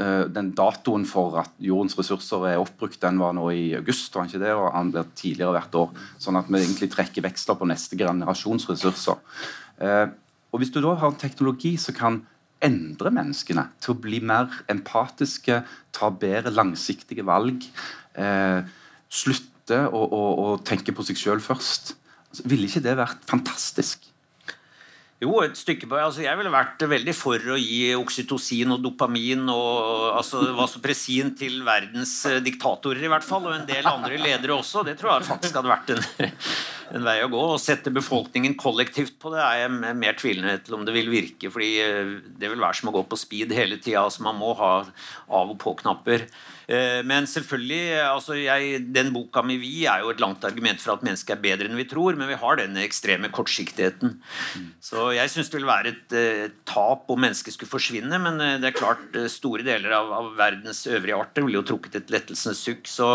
[0.00, 4.26] Eh, den datoen for at jordens ressurser er oppbrukt, den var nå i august, var
[4.26, 6.04] ikke det, og han blir tidligere hvert år.
[6.22, 9.20] Sånn at vi egentlig trekker veksler på neste generasjons ressurser.
[9.78, 10.06] Eh,
[10.50, 12.22] og Hvis du da har teknologi som kan
[12.64, 15.60] endre menneskene til å bli mer empatiske,
[15.92, 17.66] ta bedre langsiktige valg.
[18.16, 18.62] Eh,
[19.10, 21.94] slutte å, å, å, tenke på seg sjøl først.
[22.48, 24.08] Ville ikke det vært fantastisk?
[25.24, 29.46] Jo, et stykke på, altså Jeg ville vært veldig for å gi oksytocin og dopamin
[29.48, 34.56] og altså vasopressin til verdens eh, diktatorer, i hvert fall, og en del andre ledere
[34.58, 34.84] også.
[34.84, 36.32] Det tror jeg faktisk hadde vært en,
[36.98, 37.42] en vei å gå.
[37.54, 41.52] Å sette befolkningen kollektivt på det er jeg mer tvilende til om det vil virke.
[41.54, 44.04] fordi eh, det vil være som å gå på speed hele tida.
[44.04, 46.28] Altså man må ha av- og på-knapper.
[46.66, 50.94] Eh, men selvfølgelig, altså jeg, den boka mi Vi er jo et langt argument for
[50.94, 54.16] at mennesket er bedre enn vi tror, men vi har denne ekstreme kortsiktigheten.
[54.84, 58.40] Så jeg syns det vil være et, et eh, tap om mennesket skulle forsvinne, men
[58.40, 62.14] eh, det er klart store deler av, av verdens øvrige arter ville jo trukket et
[62.14, 62.88] lettelsens sukk.
[62.88, 63.10] Så,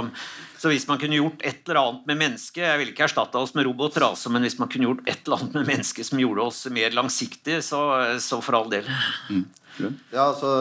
[0.60, 3.56] så, hvis man kunne gjort et eller annet med mennesket Jeg ville ikke erstatte oss
[3.58, 6.46] med roboter, altså, men hvis man kunne gjort et eller annet med mennesket som gjorde
[6.46, 7.82] oss mer langsiktige, så,
[8.22, 8.86] så for all del.
[9.32, 9.48] Mm.
[10.14, 10.52] Ja, altså,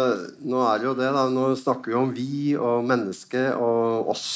[0.46, 1.26] nå er det jo det, da.
[1.32, 4.28] Nå snakker vi om vi og mennesket og oss.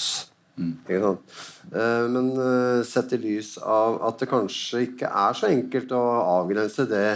[0.58, 0.74] Mm.
[0.92, 6.02] Eh, men eh, sett i lys av at det kanskje ikke er så enkelt å
[6.40, 7.06] avgrense det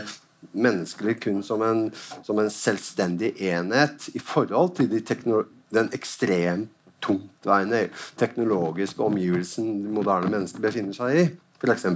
[0.57, 1.89] menneskelig kun som en,
[2.25, 5.03] som en selvstendig enhet i forhold til de
[5.75, 6.73] den ekstremt
[7.05, 11.25] tungtveiende teknologiske omgivelsen de moderne mennesker befinner seg i
[11.57, 11.87] f.eks.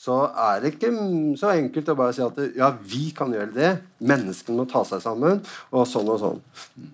[0.00, 0.92] Så er det ikke
[1.40, 3.72] så enkelt å bare si at ja, vi kan gjøre det.
[4.00, 6.40] Menneskene må ta seg sammen, og sånn og sånn.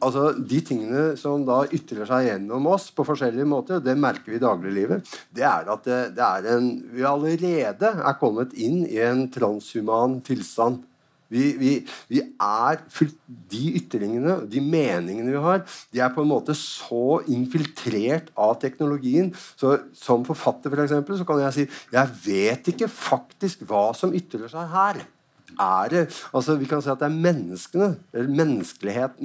[0.01, 4.40] Altså, De tingene som da ytrer seg gjennom oss på forskjellige måter, det merker vi
[4.40, 9.01] i dagliglivet, det er at det, det er en, vi allerede er kommet inn i
[9.05, 10.83] en transhuman tilstand.
[11.32, 11.72] Vi, vi,
[12.10, 12.82] vi, er
[13.50, 19.32] De ytringene, de meningene vi har, de er på en måte så infiltrert av teknologien.
[19.58, 24.14] Så Som forfatter for eksempel, så kan jeg si jeg vet ikke faktisk hva som
[24.14, 25.04] ytrer seg her.
[25.56, 26.02] Er det,
[26.34, 28.28] altså Vi kan si at det er menneskene, eller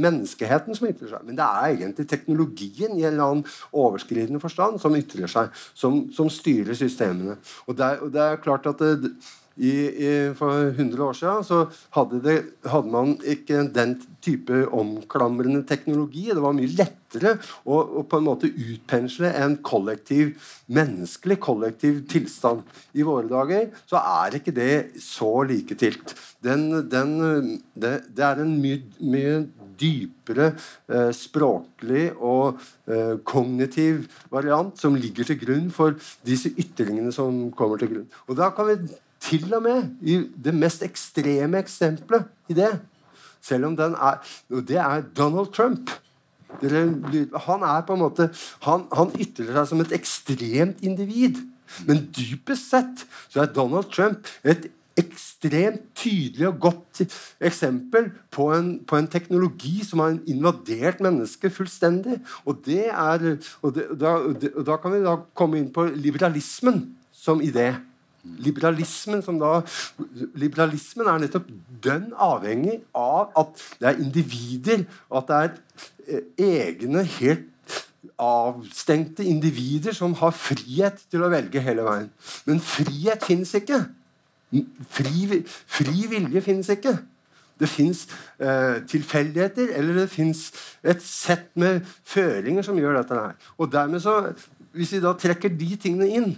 [0.05, 1.25] menneskeheten som ytrer seg.
[1.27, 5.51] Men det er egentlig teknologien i en eller annen overskridende forstand som ytrer seg.
[5.73, 7.35] Som, som styrer systemene.
[7.67, 9.11] Og det, og det er klart at det,
[9.59, 11.59] i, i, for 100 år siden så
[11.95, 12.37] hadde, det,
[12.71, 16.29] hadde, man ikke den type omklamrende teknologi.
[16.31, 17.35] Det var mye lettere
[17.65, 20.37] å, å på en måte utpensle en kollektiv,
[20.71, 22.63] menneskelig kollektiv tilstand.
[22.95, 26.15] I våre dager så er ikke det så liketilt.
[26.41, 27.17] Den, den,
[27.75, 29.35] det, det, er en mye, mye
[29.81, 37.49] dypere eh, språklig og eh, kognitiv variant som ligger til grunn for disse ytringene som
[37.57, 38.11] kommer til grunn.
[38.29, 38.77] Og da kan vi
[39.21, 42.71] til og med i det mest ekstreme eksempelet i det,
[43.41, 45.89] selv om den er Og det er Donald Trump.
[46.61, 48.29] Han er på en måte
[48.61, 51.39] han, han ytrer seg som et ekstremt individ.
[51.87, 54.67] Men dypest sett så er Donald Trump et
[54.99, 57.01] ekstremt tydelig og godt
[57.41, 62.19] eksempel på en, på en teknologi som har invadert mennesket fullstendig.
[62.45, 64.17] Og, det er, og, det, da,
[64.51, 66.83] og da kan vi da komme inn på liberalismen
[67.15, 67.71] som idé.
[68.21, 69.61] Liberalismen, som da,
[70.37, 71.47] liberalismen er nettopp
[71.81, 75.55] dønn avhengig av at det er individer, og at det er
[76.05, 76.27] eh,
[76.67, 77.47] egne, helt
[78.21, 82.11] avstengte individer som har frihet til å velge hele veien.
[82.45, 83.81] Men frihet fins ikke.
[84.91, 86.95] Fri, fri vilje fins ikke.
[87.61, 88.07] Det fins
[88.41, 90.47] eh, tilfeldigheter, eller det fins
[90.81, 93.35] et sett med føringer som gjør dette her.
[93.57, 94.33] Og dermed så,
[94.71, 96.29] Hvis vi da trekker de tingene inn,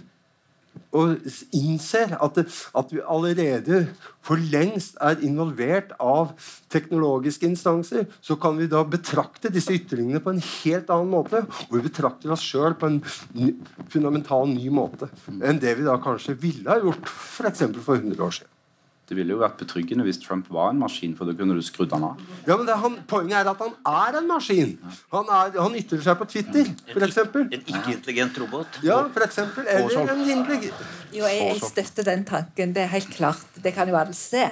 [0.94, 3.80] og innser at, at, vi allerede
[4.24, 6.32] for lengst er involvert av
[6.72, 11.44] teknologiske instanser, så kan vi da betrakte disse ytringene på en helt annen måte.
[11.66, 13.02] Og vi betrakter oss sjøl på en
[13.34, 13.52] ny,
[13.92, 15.10] fundamental ny måte
[15.44, 17.66] enn det vi da kanskje ville ha gjort f.eks.
[17.66, 18.53] for, for 100 år siden.
[19.04, 21.92] Det ville jo vært betryggende hvis Trump var en maskin, for da kunne du skrudd
[21.92, 22.22] han av.
[22.46, 24.72] Ja, men han, Poenget er at han er en maskin.
[25.12, 27.20] Han, er, han ytrer seg på Twitter, f.eks.
[27.42, 28.80] En ikke-intelligent robot?
[28.86, 29.68] Ja, for eksempel.
[29.68, 32.72] Eller en intelligent Jo, jeg, jeg, støtter den tanken.
[32.76, 33.60] Det er helt klart.
[33.60, 34.48] Det kan jo alle se.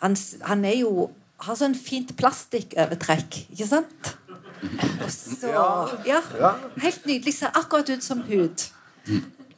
[0.00, 0.16] Han,
[0.48, 1.10] han er jo
[1.44, 4.14] har sånn fint plastikkovertrekk, ikke sant?
[5.04, 5.52] Og så
[6.08, 6.22] Ja.
[6.80, 7.36] Helt nydelig.
[7.36, 8.70] Ser akkurat ut som hud.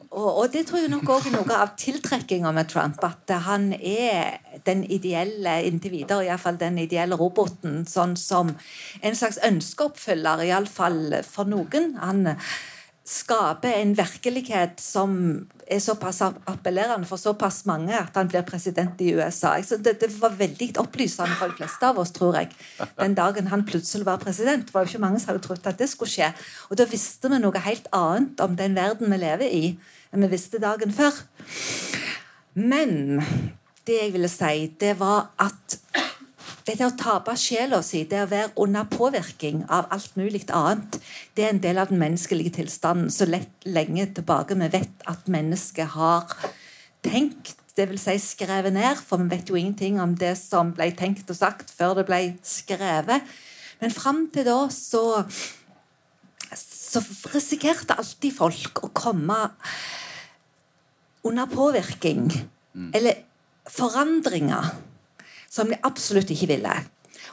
[0.09, 3.03] Og, og, det tror jeg nok òg er noe av tiltrekkinga med Trump.
[3.05, 7.83] At han er den ideelle inntil videre, iallfall den ideelle roboten.
[7.89, 11.93] Sånn som en slags ønskeoppfyller, iallfall for noen.
[12.01, 12.25] Han
[13.09, 15.13] skaper en virkelighet som
[15.69, 19.55] er såpass appellerende for såpass mange at han blir president i USA.
[19.65, 22.51] Så det, det, var veldig opplysende for de fleste av oss, tror jeg.
[22.97, 25.77] Den dagen han plutselig var president, Det var jo ikke mange som hadde trodd at
[25.81, 26.33] det skulle skje.
[26.69, 29.63] Og da visste vi noe helt annet om den verden vi lever i
[30.13, 31.15] enn vi visste dagen før.
[32.53, 33.21] Men
[33.87, 35.79] det jeg ville si, det var at
[36.69, 40.99] det å tape sjela si, det å være under påvirkning av alt mulig annet,
[41.33, 43.09] det er en del av den menneskelige tilstanden.
[43.09, 46.29] Så lett lenge tilbake vi vet at mennesket har
[47.05, 48.05] tenkt, dvs.
[48.05, 51.71] Si skrevet ned, for vi vet jo ingenting om det som ble tenkt og sagt
[51.73, 53.25] før det ble skrevet.
[53.79, 55.23] Men fram til da så,
[56.89, 57.01] så
[57.33, 59.37] risikerte alltid folk å komme
[61.27, 62.29] under påvirkning.
[62.73, 62.91] Mm.
[62.97, 63.25] Eller
[63.69, 64.71] forandringer
[65.49, 66.77] som de absolutt ikke ville.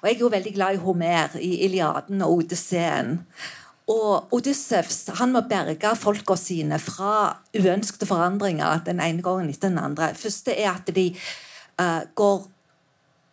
[0.00, 3.20] Og Jeg er jo veldig glad i Homer, i Iliaden og Odysseen.
[3.92, 9.80] Og Odyssevs han må berge folka sine fra uønskede forandringer den ene gangen etter den
[9.80, 10.10] andre.
[10.18, 12.38] Første er at de uh, går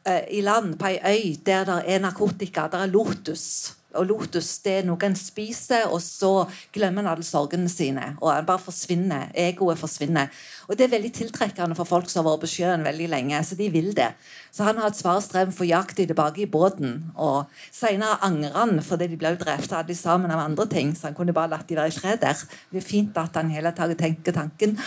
[0.08, 2.68] uh, i land på ei øy der det er narkotika.
[2.72, 3.74] Der er Lotus.
[4.00, 8.14] Og Lotus det er noe en spiser, og så glemmer en alle sorgene sine.
[8.22, 9.30] Og en bare forsvinner.
[9.38, 10.32] Egoet forsvinner.
[10.68, 13.44] Og Det er veldig tiltrekkende for folk som har vært på sjøen veldig lenge.
[13.46, 14.12] Så de vil det.
[14.52, 17.12] Så han har et svarestrev for å jage dem tilbake i båten.
[17.16, 20.96] Og senere angrer han fordi de ble drept alle sammen av andre ting.
[20.96, 22.46] Så han kunne bare latt de være i fred der.
[22.72, 24.78] Det er fint at han hele tatt tenker tanken.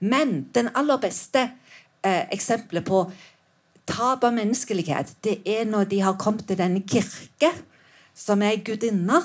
[0.00, 1.46] Men den aller beste
[2.02, 3.04] eh, eksempelet på
[3.86, 7.50] tap av menneskelighet, det er når de har kommet til denne kirke
[8.14, 9.20] som er ei gudinne,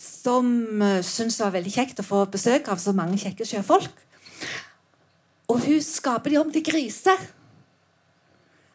[0.00, 0.48] som
[0.82, 4.04] uh, syns det var veldig kjekt å få besøk av så mange kjekke sjøfolk.
[5.52, 7.20] Og hun skaper de om til griser.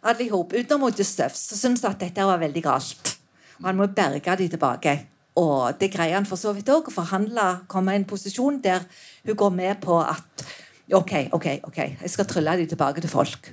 [0.06, 0.54] Alle i hop.
[0.54, 3.16] Utenom Odysseus så syns at dette var veldig galt.
[3.60, 4.96] Og han må berge de tilbake.
[5.40, 6.88] Og det greier han for så vidt òg.
[6.88, 8.86] Å forhandle, komme i en posisjon der
[9.26, 10.46] hun går med på at
[10.96, 13.52] OK, OK, ok, jeg skal trylle de tilbake til folk.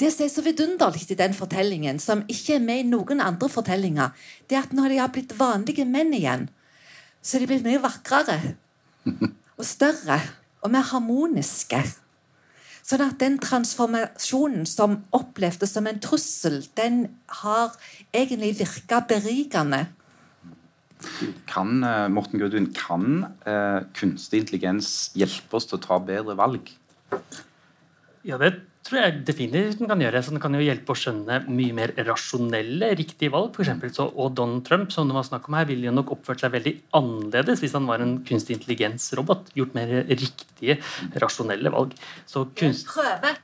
[0.00, 3.50] Det som er så vidunderlig i den fortellingen, som ikke er med i noen andre
[3.52, 4.12] fortellinger,
[4.48, 6.48] det er at når de har blitt vanlige menn igjen,
[7.22, 8.38] så er de blitt mye vakrere
[9.58, 10.20] og større
[10.64, 11.82] og mer harmoniske.
[12.90, 17.04] Sånn at den transformasjonen som opplevdes som en trussel, den
[17.42, 17.76] har
[18.10, 19.84] egentlig virka berikende.
[21.48, 26.72] Kan, eh, Morten Gudvin, kan eh, kunstig intelligens hjelpe oss til å ta bedre valg?
[28.26, 28.52] Ja, det
[28.90, 30.22] tror jeg definitivt den kan gjøre.
[30.24, 33.52] Så den kan jo hjelpe å skjønne mye mer rasjonelle, riktige valg.
[33.54, 36.14] For eksempel, så, og Donald Trump som det var snakk om her, ville jo nok
[36.16, 39.52] oppført seg veldig annerledes hvis han var en kunstig intelligens-robot.
[39.58, 40.80] Gjort mer riktige,
[41.22, 41.94] rasjonelle valg.
[42.28, 42.90] Så kunst...
[42.90, 43.36] Prøve.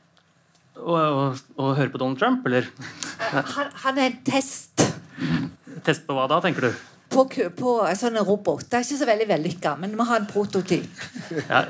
[0.76, 2.68] Å høre på Donald Trump, eller?
[3.30, 4.84] Han, han er en test.
[5.86, 6.84] Test på hva da, tenker du?
[7.12, 7.22] På,
[7.56, 8.66] på sånne robot.
[8.66, 10.90] Det er ikke så veldig vellykka, men vi har en prototyp.
[11.46, 11.62] Ja,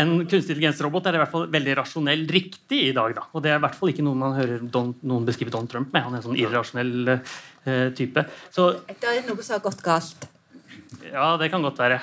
[0.00, 3.14] en kunstig intelligensrobot er i hvert fall veldig rasjonell riktig i dag.
[3.16, 3.26] Da.
[3.34, 5.94] Og det er i hvert fall ikke noe man hører Don, noen beskrive Donald Trump
[5.94, 6.04] med.
[6.06, 8.26] Han er en sånn irrasjonell uh, type.
[8.52, 10.28] Så, det er noe som har gått galt.
[11.10, 12.00] Ja, det kan godt være.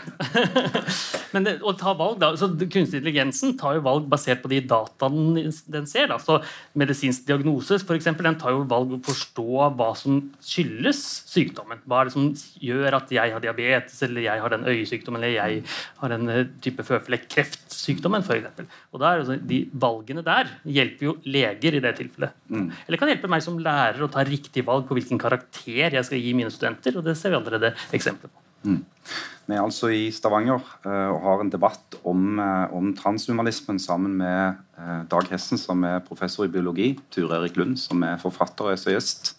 [1.33, 4.61] Men det, å ta valg da, så Kunstig intelligensen tar jo valg basert på de
[4.63, 6.07] dataene den ser.
[6.11, 6.17] Da.
[6.23, 6.39] Så
[6.77, 11.83] Medisinsk diagnose for eksempel, den tar jo valg å forstå hva som skyldes sykdommen.
[11.83, 12.29] Hva er det som
[12.63, 15.61] gjør at jeg har diabetes, eller jeg har den øyesykdommen, eller jeg
[15.99, 18.65] har en eh, type føflekk, kreftsykdommen f.eks.
[18.95, 22.39] Og der, De valgene der hjelper jo leger i det tilfellet.
[22.47, 22.67] Mm.
[22.87, 26.23] Eller kan hjelpe meg som lærer å ta riktig valg på hvilken karakter jeg skal
[26.23, 26.95] gi mine studenter.
[26.97, 28.46] og Det ser vi allerede eksempler på.
[28.67, 28.83] Mm.
[29.47, 34.17] Vi er altså i Stavanger uh, og har en debatt om, uh, om transhumanismen sammen
[34.19, 38.67] med uh, Dag Hessen, som er professor i biologi, Ture Erik Lund, som er forfatter
[38.67, 39.37] og essayist,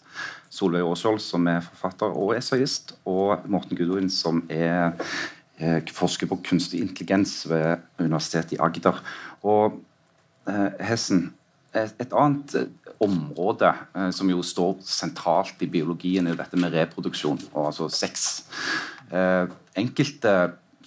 [0.49, 4.97] Solveig Aasvold, som er forfatter og essayist, og Morten Gudvin, som er
[5.91, 8.95] forsker på kunstig intelligens ved Universitetet i Agder.
[9.43, 9.75] Og
[10.79, 11.33] Hessen,
[11.75, 12.55] et, et annet
[13.03, 13.73] område
[14.15, 18.29] som jo står sentralt i biologien, er dette med reproduksjon, og altså sex.
[19.09, 19.45] Eh,
[19.79, 20.33] enkelte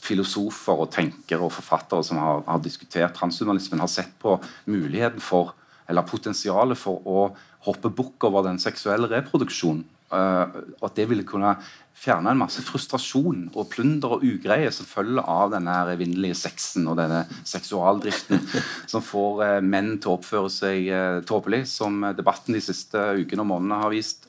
[0.02, 4.36] filosofer og tenkere og forfattere som har, har diskutert transhumanismen, har sett på
[4.70, 5.54] muligheten for,
[5.90, 7.28] eller potensialet for å
[7.66, 9.86] hoppe bukk over den seksuelle reproduksjonen.
[10.12, 11.54] Og at det ville kunne
[11.96, 16.98] fjerne en masse frustrasjon og plunder og ugreie som følger av denne evinnelige sexen og
[16.98, 18.42] denne seksualdriften
[18.92, 20.90] som får uh, menn til å oppføre seg
[21.30, 24.28] tåpelig, som debatten de siste ukene og månedene har vist.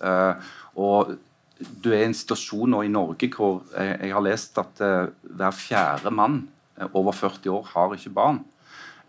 [0.80, 1.18] og
[1.84, 5.08] du er i en situasjon nå i Norge hvor jeg, jeg har lest at uh,
[5.24, 6.44] hver fjerde mann
[6.80, 8.44] uh, over 40 år har ikke barn,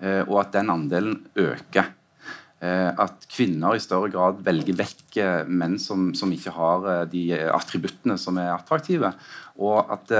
[0.02, 1.92] uh, og at den andelen øker.
[2.64, 5.18] at kvinner i større grad velger vekk
[5.52, 9.10] menn som, som ikke har de attributtene som er attraktive.
[9.60, 10.14] Og at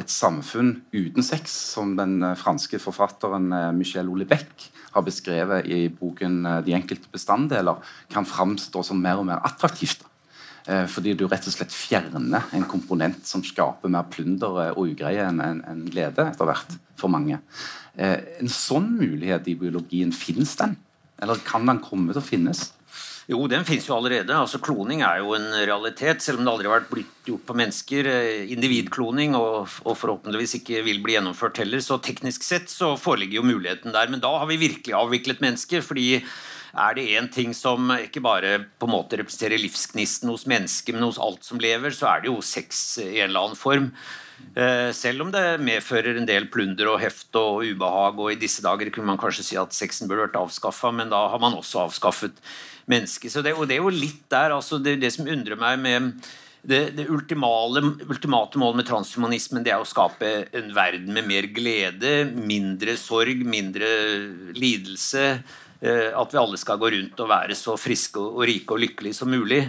[0.00, 6.72] et samfunn uten sex, som den franske forfatteren Michel Olebec har beskrevet i boken 'De
[6.78, 10.00] enkelte bestanddeler', kan framstå som mer og mer attraktivt.
[10.70, 15.24] Eh, fordi du rett og slett fjerner en komponent som skaper mer plunder og ugreie
[15.26, 17.40] enn en glede etter hvert for mange.
[17.98, 20.76] Eh, en sånn mulighet i biologien, finnes den?
[21.20, 22.68] Eller kan den komme til å finnes?
[23.30, 24.34] Jo, den finnes jo allerede.
[24.34, 27.56] Altså Kloning er jo en realitet, selv om det aldri har vært blitt gjort på
[27.60, 28.08] mennesker.
[28.10, 31.82] Eh, individkloning, og, og, forhåpentligvis ikke vil bli gjennomført heller.
[31.84, 34.10] Så teknisk sett så foreligger jo muligheten der.
[34.10, 35.82] Men da har vi virkelig avviklet mennesker.
[35.86, 36.22] fordi
[36.74, 41.06] er det én ting som ikke bare på en måte representerer livsgnisten hos mennesket, men
[41.08, 43.92] hos alt som lever, så er det jo sex i en eller annen form.
[44.54, 48.64] Eh, selv om det medfører en del plunder og heft og ubehag, og i disse
[48.64, 51.84] dager kunne man kanskje si at sexen burde vært avskaffa, men da har man også
[51.86, 52.38] avskaffet
[52.90, 53.32] mennesket.
[53.32, 56.12] Så det, og det er jo litt der, altså det, det som undrer meg med
[56.62, 61.48] det, det ultimale, ultimate målet med transhumanismen det er å skape en verden med mer
[61.56, 63.88] glede, mindre sorg, mindre
[64.56, 65.40] lidelse,
[65.80, 69.30] at vi alle skal gå rundt og være så friske og rike og lykkelige som
[69.32, 69.62] mulig.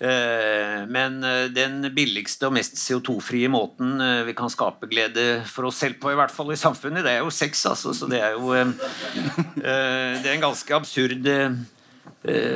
[0.00, 5.82] Eh, men eh, den billigste og mest CO2-frie måten vi kan skape glede for oss
[5.82, 7.66] selv på, i hvert fall i samfunnet, det er jo sex.
[7.68, 7.92] Altså.
[7.96, 11.28] Så det er jo Det er en ganske absurd,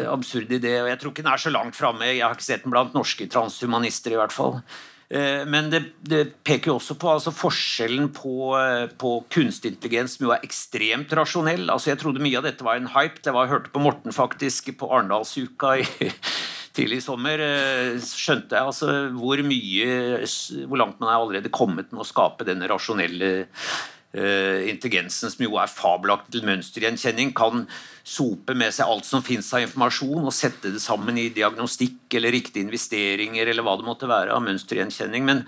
[0.09, 0.79] absurd idé.
[0.81, 2.09] Og jeg tror ikke den er så langt framme.
[2.09, 4.61] Jeg har ikke sett den blant norske transhumanister, i hvert fall.
[5.09, 10.17] Eh, men det, det, peker jo også på altså forskjellen på, eh, på, kunstig intelligens,
[10.17, 11.69] som jo er ekstremt rasjonell.
[11.73, 13.21] Altså Jeg trodde mye av dette var en hype.
[13.25, 15.77] Det var, jeg hørte på Morten faktisk på Arendalsuka
[16.77, 17.43] tidlig i sommer.
[17.45, 20.25] Eh, skjønte jeg altså hvor mye
[20.67, 23.35] Hvor langt man er allerede kommet med å skape denne rasjonelle
[24.15, 27.65] intelligensen, som jo er fabelaktig til mønstergjenkjenning, kan
[28.07, 32.35] sope med seg alt som finnes av informasjon, og sette det sammen i diagnostikk eller
[32.37, 35.27] riktige investeringer eller hva det måtte være av mønstergjenkjenning.
[35.27, 35.43] Men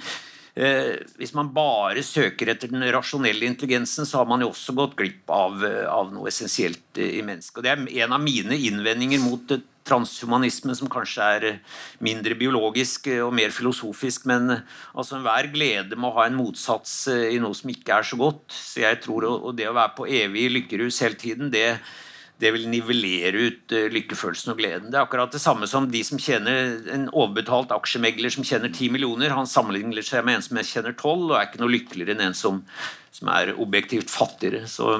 [0.57, 4.99] eh, hvis man bare søker etter den rasjonelle intelligensen, så har man jo også gått
[4.99, 5.62] glipp av,
[5.93, 7.61] av noe essensielt i mennesket.
[7.61, 11.47] Og Det er en av mine innvendinger mot transhumanisme, som kanskje er
[12.05, 14.26] mindre biologisk og mer filosofisk.
[14.30, 14.59] Men
[14.93, 18.51] altså, enhver glede må ha en motsats i noe som ikke er så godt.
[18.51, 21.78] Så jeg tror, Og det å være på evig lykkerus hele tiden, det
[22.37, 24.91] det vil nivellere ut lykkefølelsen og gleden.
[24.93, 28.93] Det er akkurat det samme som de som tjener en overbetalt aksjemegler som tjener 10
[28.93, 29.32] millioner.
[29.32, 32.37] Han sammenligner seg med en som tjener 12, og er ikke noe lykkeligere enn en
[32.37, 32.61] som,
[33.16, 34.66] som er objektivt fattigere.
[34.68, 34.99] Så,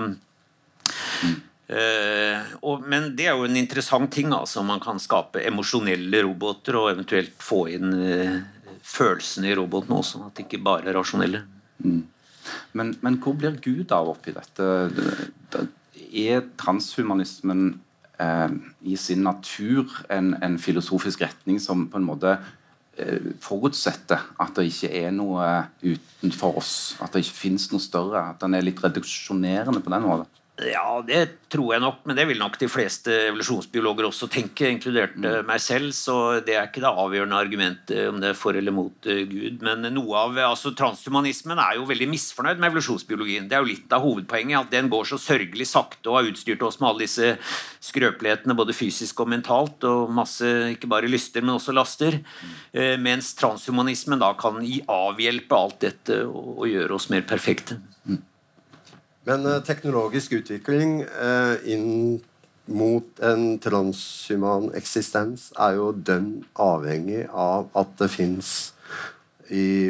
[1.71, 4.33] uh, og, men det er jo en interessant ting.
[4.35, 8.37] altså Man kan skape emosjonelle roboter og eventuelt få inn uh,
[8.87, 11.43] følelsene i robotene også, sånn at det ikke bare er rasjonelle.
[11.83, 12.05] Mm.
[12.79, 14.71] Men, men, hvor blir Gud av oppi dette?
[16.17, 17.63] er transhumanismen
[18.23, 18.53] uh,
[18.87, 22.39] i sin natur en, en, filosofisk retning som på en måte
[23.45, 25.45] forutsetter at det ikke er noe
[25.83, 26.71] utenfor oss,
[27.05, 30.31] at det ikke finnes noe større, at den er litt reduksjonerende på den måten?
[30.57, 35.13] Ja, det tror jeg nok, men det vil nok de fleste evolusjonsbiologer også tenke, inkludert
[35.21, 35.45] mm.
[35.45, 35.91] meg selv.
[35.93, 36.15] Så
[36.47, 39.61] det er ikke det avgjørende argumentet om det er for eller mot uh, Gud.
[39.67, 43.51] Men noe av altså Transhumanismen er jo veldig misfornøyd med evolusjonsbiologien.
[43.51, 46.65] Det er jo litt av hovedpoenget, at den går så sørgelig sakte og har utstyrt
[46.65, 47.35] oss med alle disse
[47.91, 52.17] skrøpelighetene, både fysisk og mentalt, og masse ikke bare lyster, men også laster.
[52.73, 57.77] Uh, mens transhumanismen da kan avhjelpe alt dette og, og gjøre oss mer perfekte.
[59.27, 62.21] Men uh, teknologisk utvikling uh, inn
[62.67, 68.55] mot en transhuman eksistens er jo dønn avhengig av at det fins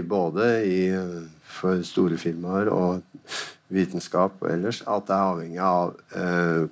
[0.05, 0.80] både i,
[1.49, 2.99] for store firmaer og
[3.72, 6.68] vitenskap og ellers at det er avhengig av uh,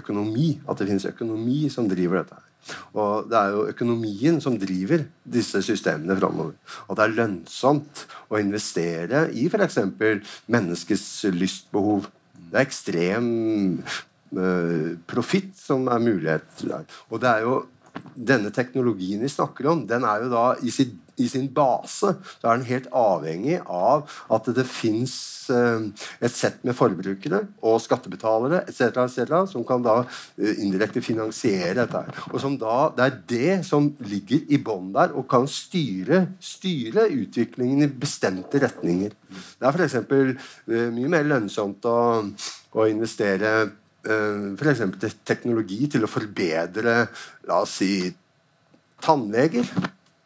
[0.00, 0.54] økonomi.
[0.64, 2.40] At det finnes økonomi som driver dette.
[2.94, 6.54] Og det er jo økonomien som driver disse systemene framover.
[6.86, 9.80] Og det er lønnsomt å investere i f.eks.
[10.52, 12.08] menneskets lystbehov.
[12.52, 13.28] Det er ekstrem
[14.36, 16.86] uh, profitt som er mulighet der.
[17.10, 17.62] Og det er jo
[18.16, 22.48] denne teknologien vi snakker om, den er jo da i, sin, i sin base så
[22.48, 25.14] er den helt avhengig av at det fins
[25.52, 25.86] eh,
[26.22, 32.04] et sett med forbrukere og skattebetalere etc., etc., som kan da eh, indirekte finansiere dette.
[32.32, 37.08] Og som da, Det er det som ligger i bånn der og kan styre, styre,
[37.12, 39.14] utviklingen i bestemte retninger.
[39.58, 40.00] Det er f.eks.
[40.02, 41.98] Eh, mye mer lønnsomt å,
[42.72, 43.54] å investere
[44.02, 44.80] f.eks.
[45.22, 46.94] teknologi til å forbedre
[47.46, 47.92] la oss si,
[49.02, 49.68] tannleger,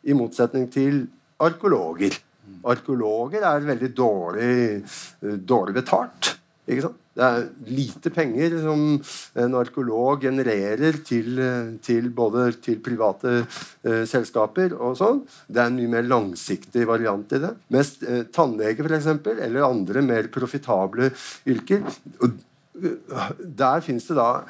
[0.06, 1.04] i motsetning til
[1.42, 2.16] arkeologer.
[2.66, 4.52] Arkeologer er veldig dårlig,
[5.22, 6.36] uh, dårlig betalt.
[6.66, 7.02] Ikke sant?
[7.16, 8.80] Det er lite penger som
[9.40, 11.38] en arkeolog genererer til,
[11.80, 15.22] til både til private uh, selskaper og sånn.
[15.48, 17.54] Det er en mye mer langsiktig variant i det.
[17.72, 21.08] Mens uh, tannlege, f.eks., eller andre mer profitable
[21.48, 21.86] yrker
[22.76, 24.42] der fins det da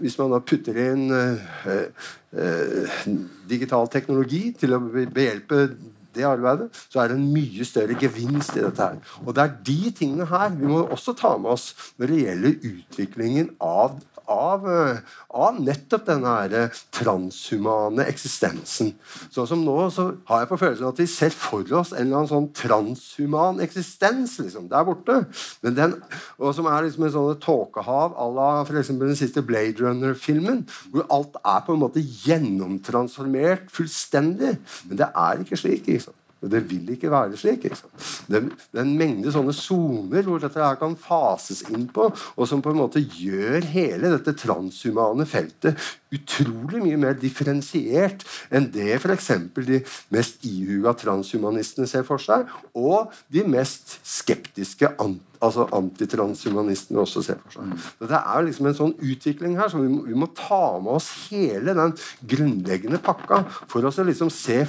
[0.00, 1.88] Hvis man da putter inn eh,
[2.32, 3.08] eh,
[3.50, 5.66] digital teknologi til å behjelpe
[6.12, 8.82] det arbeidet, så er det en mye større gevinst i dette.
[8.84, 9.18] her.
[9.24, 12.66] Og det er de tingene her vi må også ta med oss når det gjelder
[12.72, 13.96] utviklingen av
[14.30, 15.00] av, eh,
[15.30, 18.92] av, nettopp denne her eh, transhumane eksistensen.
[19.32, 22.20] Sånn som nå så har jeg på følelsen at vi ser for oss en eller
[22.20, 25.22] annen sånn transhuman eksistens liksom, der borte.
[25.62, 25.98] Den,
[26.38, 28.94] og Som er liksom en sånn tåkehav à la f.eks.
[29.00, 30.64] den siste Blade Runner-filmen.
[30.92, 34.56] Hvor alt er på en måte gjennomtransformert fullstendig.
[34.88, 35.86] Men det er ikke slik.
[35.88, 36.14] Liksom.
[36.42, 37.68] Og det vil ikke være slik.
[37.68, 37.78] Ikke
[38.26, 42.48] det, det, er en mengde sånne soner hvor dette her kan fases inn på, og
[42.50, 45.78] som på en måte gjør hele dette transhumane feltet
[46.12, 49.30] utrolig mye mer differensiert enn det f.eks.
[49.64, 49.82] de
[50.12, 57.40] mest ihuga transhumanistene ser for seg, og de mest skeptiske anti altså antitranshumanistene også ser
[57.42, 57.74] for seg.
[58.00, 61.10] Det er liksom en sånn utvikling her, så vi må, vi må ta med oss
[61.28, 61.94] hele den
[62.34, 64.62] grunnleggende pakka for oss å liksom se,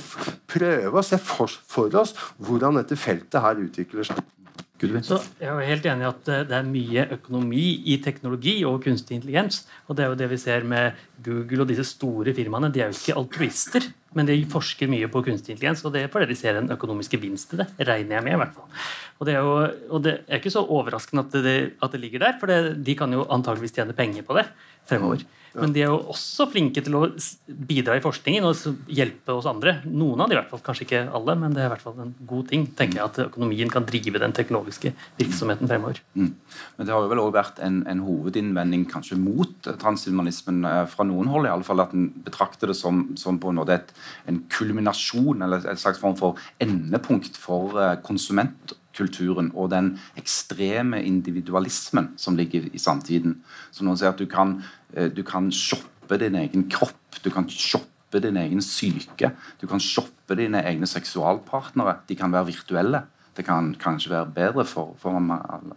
[0.50, 4.24] prøve å se for, for oss hvordan dette feltet her utvikler seg.
[4.84, 9.16] Så jeg er helt enig i at det er mye økonomi i teknologi og kunstig
[9.16, 9.62] intelligens.
[9.88, 12.72] Og det er jo det vi ser med Google og disse store firmaene.
[12.74, 13.88] De er jo ikke altruister,
[14.18, 15.84] men de forsker mye på kunstig intelligens.
[15.86, 17.68] Og det er fordi de ser en økonomisk gevinst i det.
[17.80, 18.84] regner jeg med i hvert fall.
[19.20, 19.54] Og det er jo
[19.94, 22.96] og det er ikke så overraskende at det, at det ligger der, for det, de
[22.96, 24.48] kan jo antageligvis tjene penger på det
[24.90, 25.24] fremover.
[25.54, 27.04] Men de er jo også flinke til å
[27.48, 29.76] bidra i forskningen og hjelpe oss andre.
[29.86, 32.00] Noen av de i hvert fall, kanskje ikke alle, men det er i hvert fall
[32.02, 32.66] en god ting.
[32.78, 36.02] tenker jeg At økonomien kan drive den teknologiske virksomheten fremover.
[36.18, 36.32] Mm.
[36.78, 41.06] Men det har jo vel også vært en, en hovedinnvending kanskje mot transhumanismen eh, fra
[41.08, 45.42] noen hold, i alle fall at en betrakter det som, som på en en kulminasjon
[45.46, 47.96] eller et slags form for endepunkt for eh,
[48.94, 53.42] konsumentkulturen og den ekstreme individualismen som ligger i samtiden.
[53.72, 54.62] Så noen sier at du kan
[54.94, 59.32] Eh, du kan shoppe din egen kropp, du kan shoppe din egen syke.
[59.60, 61.98] Du kan shoppe dine egne seksualpartnere.
[62.08, 63.04] De kan være virtuelle.
[63.34, 65.18] Det kan kanskje være bedre for, for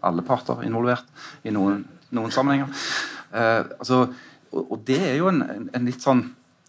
[0.04, 1.06] alle parter involvert
[1.44, 2.68] i noen, noen sammenhenger.
[3.32, 4.06] Eh, altså,
[4.52, 6.26] og, og, det er jo en, en, litt sånn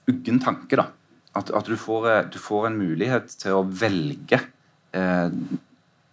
[0.08, 0.88] uggen tanke, da.
[1.36, 4.40] At, at du, får, eh, du, får, en mulighet til å velge
[4.96, 5.28] eh,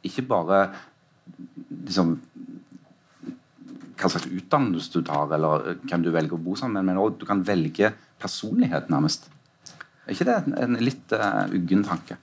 [0.04, 0.66] ikke bare
[1.84, 2.16] liksom
[3.94, 7.22] hva slags utdannelse du tar, eller hvem du velger å bo sammen med, men også
[7.22, 9.30] du kan velge personlighet, nærmest.
[10.04, 12.18] Er ikke det en, en litt uh, uggen tanke?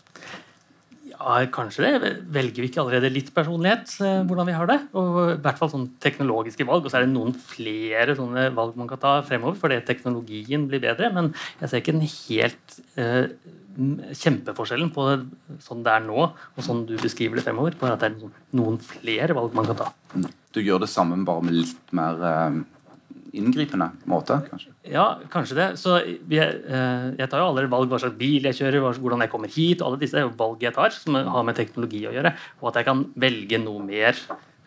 [1.54, 2.12] Kanskje det.
[2.34, 4.78] Velger vi ikke allerede litt personlighet, uh, hvordan vi har det?
[4.98, 6.86] Og I hvert fall sånne teknologiske valg.
[6.86, 10.84] Og så er det noen flere sånne valg man kan ta fremover, fordi teknologien blir
[10.84, 11.12] bedre.
[11.14, 13.30] Men jeg ser ikke den helt eh,
[14.24, 15.08] kjempeforskjellen på
[15.64, 17.78] sånn det er nå, og sånn du beskriver det fremover.
[17.80, 19.92] Bare at det er noen flere valg man kan ta.
[20.52, 22.62] Du gjør det samme, bare med litt mer uh,
[23.38, 24.38] inngripende måte?
[24.50, 24.74] kanskje?
[24.92, 25.68] Ja, kanskje det.
[25.82, 29.34] Så jeg, uh, jeg tar jo allerede valg hva slags bil jeg kjører, hvordan jeg
[29.34, 29.84] kommer hit.
[29.86, 32.34] Alle disse er jo valg jeg tar som har med teknologi å gjøre.
[32.62, 34.18] Og at jeg kan velge noe mer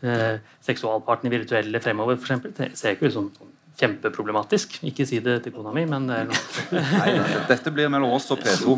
[0.05, 2.79] eh, seksualpartner virtuelle fremover, f.eks.
[2.79, 3.31] Ser ikke ut som
[3.79, 4.79] kjempeproblematisk.
[4.87, 6.41] Ikke si det til kona mi, men det er noe.
[7.01, 7.15] nei,
[7.49, 8.77] dette blir mellom oss og P2.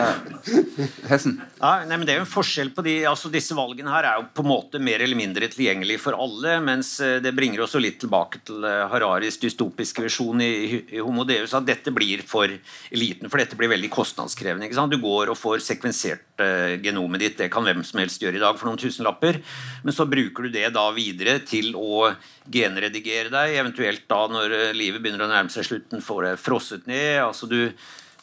[1.10, 1.38] Hessen?
[1.60, 4.20] Ja, nei, men det er jo en forskjell på de, altså Disse valgene her er
[4.20, 7.76] jo på en måte mer eller mindre tilgjengelige for alle, mens eh, det bringer oss
[7.76, 10.52] jo litt tilbake til eh, Hararis dystopiske visjon i,
[10.96, 13.30] i Homo Deus, at dette blir for eliten.
[13.32, 14.68] For dette blir veldig kostnadskrevende.
[14.68, 14.92] ikke sant?
[14.92, 18.42] Du går og får sekvensert uh, genomet ditt, det kan hvem som helst gjøre i
[18.42, 19.40] dag for noen tusenlapper,
[19.84, 22.10] men så bruker du det da videre til å
[22.52, 26.86] genredigere deg, eventuelt da når eh, livet begynner å nærme seg slutten, får det frosset
[26.90, 27.22] ned.
[27.24, 27.60] altså du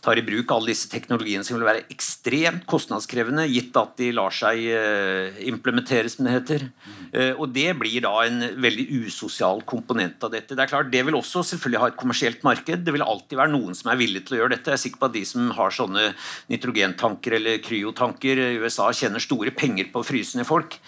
[0.08, 4.34] tar i bruk alle disse teknologiene som vil være ekstremt kostnadskrevende, gitt at de lar
[4.36, 6.64] seg uh, implementere, som det heter.
[7.12, 10.56] Uh, og det blir da en veldig usosial komponent av dette.
[10.56, 12.86] Det er klart, det vil også selvfølgelig ha et kommersielt marked.
[12.86, 14.72] Det vil alltid være noen som er villig til å gjøre dette.
[14.72, 16.08] Jeg er sikker på at de som har sånne
[16.54, 20.80] nitrogentanker eller kryotanker i USA, tjener store penger på å fryse ned folk.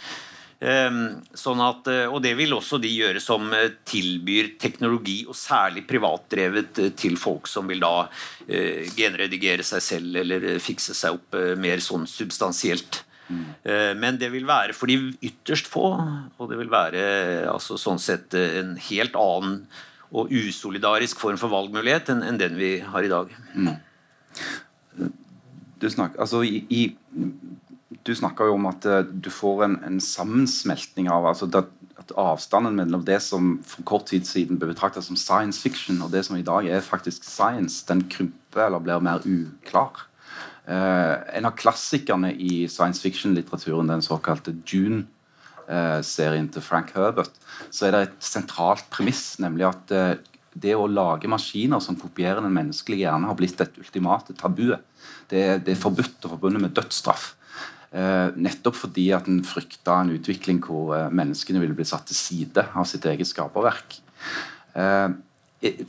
[0.59, 5.37] Ehm, sånn at, eh, og det vil også de gjøre som eh, tilbyr teknologi, og
[5.39, 8.09] særlig privatdrevet, eh, til folk som vil da
[8.49, 13.03] genredigere seg selv eller fikse seg opp mer sånn substansielt.
[13.29, 13.43] Mm.
[14.01, 15.91] Men det vil være for de ytterst få,
[16.39, 17.03] og det vil være
[17.51, 19.59] altså, sånn sett en helt annen
[20.09, 23.37] og usolidarisk form for valgmulighet enn, enn den vi har i dag.
[23.53, 25.13] Mm.
[25.77, 26.87] Du snakker, altså i, i
[28.07, 31.65] du snakka jo om at uh, du får en, en sammensmeltning av altså det,
[31.99, 36.13] at avstanden mellom det som for kort tid siden ble betraktet som science fiction, og
[36.13, 40.05] det som i dag er faktisk science, den krymper eller blir mer uklar.
[40.69, 47.33] Uh, en av klassikerne i science fiction-litteraturen, den såkalte June-serien uh, til Frank Herbert,
[47.69, 49.97] så er det et sentralt premiss, nemlig at
[50.53, 54.71] det å lage maskiner som kopierer den menneskelige hjerne, har blitt et ultimate tabu.
[55.29, 57.33] Det, det er forbudt og forbundet med dødsstraff.
[57.89, 62.17] Eh, nettopp fordi at en frykta en utvikling hvor eh, menneskene ville bli satt til
[62.17, 63.97] side av sitt eget skaperverk.
[64.77, 65.09] Eh,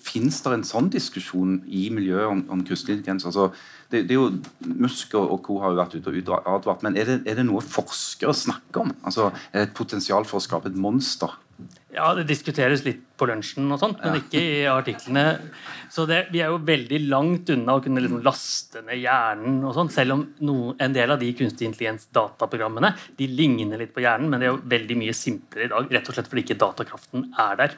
[0.02, 3.22] Fins det en sånn diskusjon i miljøet om, om kunstig intelligens?
[3.28, 3.52] Altså,
[3.92, 5.60] det, det, er jo Musk og, og co.
[5.62, 8.90] har jo vært ute og advart, men er det, er det noe forskere snakker om?
[9.06, 11.36] Altså, er det et potensial for å skape et monster?
[11.94, 15.24] Ja, det diskuteres litt på lunsjen, og sånt, men ikke i artiklene.
[15.90, 19.74] Så det, Vi er jo veldig langt unna å kunne liksom laste ned hjernen, og
[19.76, 24.30] sånt, selv om no, en del av de kunstig intelligens-dataprogrammene de ligner litt på hjernen,
[24.30, 27.28] men det er jo veldig mye simplere i dag, rett og slett fordi ikke datakraften
[27.34, 27.76] er der.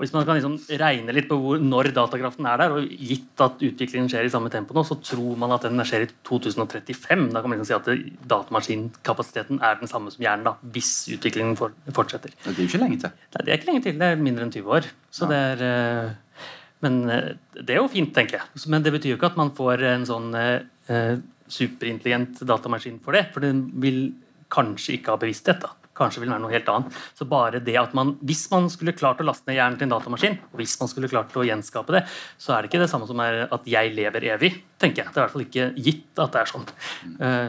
[0.00, 3.42] Og Hvis man kan liksom regne litt på hvor, når datakraften er der, og gitt
[3.44, 7.26] at utviklingen skjer i samme tempo nå, så tror man at den skjer i 2035.
[7.34, 11.52] Da kan man liksom si at datamaskinkapasiteten er den samme som hjernen, da, hvis utviklingen
[11.60, 12.32] fortsetter.
[12.46, 13.12] Det er jo ikke lenge til.
[13.36, 14.00] Nei, det er ikke lenge til.
[14.00, 14.79] Det er mindre enn 20 år.
[15.10, 15.30] Så ja.
[15.32, 16.46] det er eh,
[16.84, 18.64] Men eh, det er jo fint, tenker jeg.
[18.72, 21.18] Men det betyr jo ikke at man får en sånn eh,
[21.50, 23.28] superintelligent datamaskin for det.
[23.34, 24.06] For den vil
[24.50, 25.60] kanskje ikke ha bevissthet.
[25.62, 26.98] da kanskje vil være noe helt annet.
[27.16, 29.94] Så bare det at man, Hvis man skulle klart å laste ned hjernen til en
[29.94, 32.04] datamaskin, og hvis man skulle klart å gjenskape det,
[32.40, 34.52] så er det ikke det samme som at jeg lever evig.
[34.80, 35.12] tenker jeg.
[35.12, 36.68] Det er i hvert fall ikke gitt at det er sånn.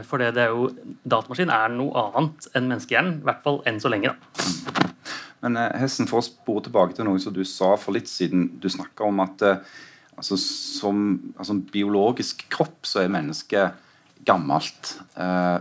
[0.04, 0.68] For det, det er jo,
[1.08, 3.22] datamaskin er noe annet enn menneskehjernen.
[3.22, 4.12] I hvert fall enn så lenge.
[4.12, 4.92] da.
[5.42, 8.48] Men eh, Hessen, for å spore tilbake til noe som du sa for litt siden.
[8.62, 9.64] Du snakka om at eh,
[10.16, 11.04] altså, som
[11.36, 13.88] altså, biologisk kropp så er mennesket
[14.28, 14.96] gammelt.
[15.18, 15.58] Eh,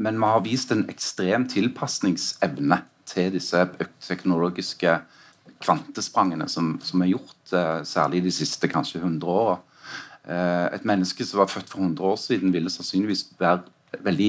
[0.00, 3.64] men vi har vist en ekstrem tilpasningsevne til disse
[4.04, 4.98] teknologiske
[5.64, 7.52] kvantesprangene som, som er gjort,
[7.88, 9.56] særlig de siste kanskje 100 åra.
[10.76, 14.28] Et menneske som var født for 100 år siden, ville sannsynligvis være veldig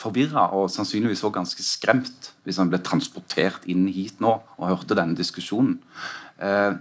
[0.00, 4.98] forvirra og sannsynligvis også ganske skremt hvis han ble transportert inn hit nå og hørte
[4.98, 5.78] denne diskusjonen.
[6.40, 6.80] Er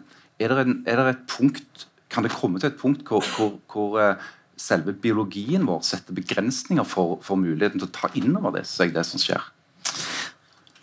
[0.51, 4.20] det, en, er det et punkt, Kan det komme til et punkt hvor, hvor, hvor
[4.57, 8.93] selve biologien vår setter begrensninger for, for muligheten til å ta inn over det, seg
[8.95, 9.43] det som skjer.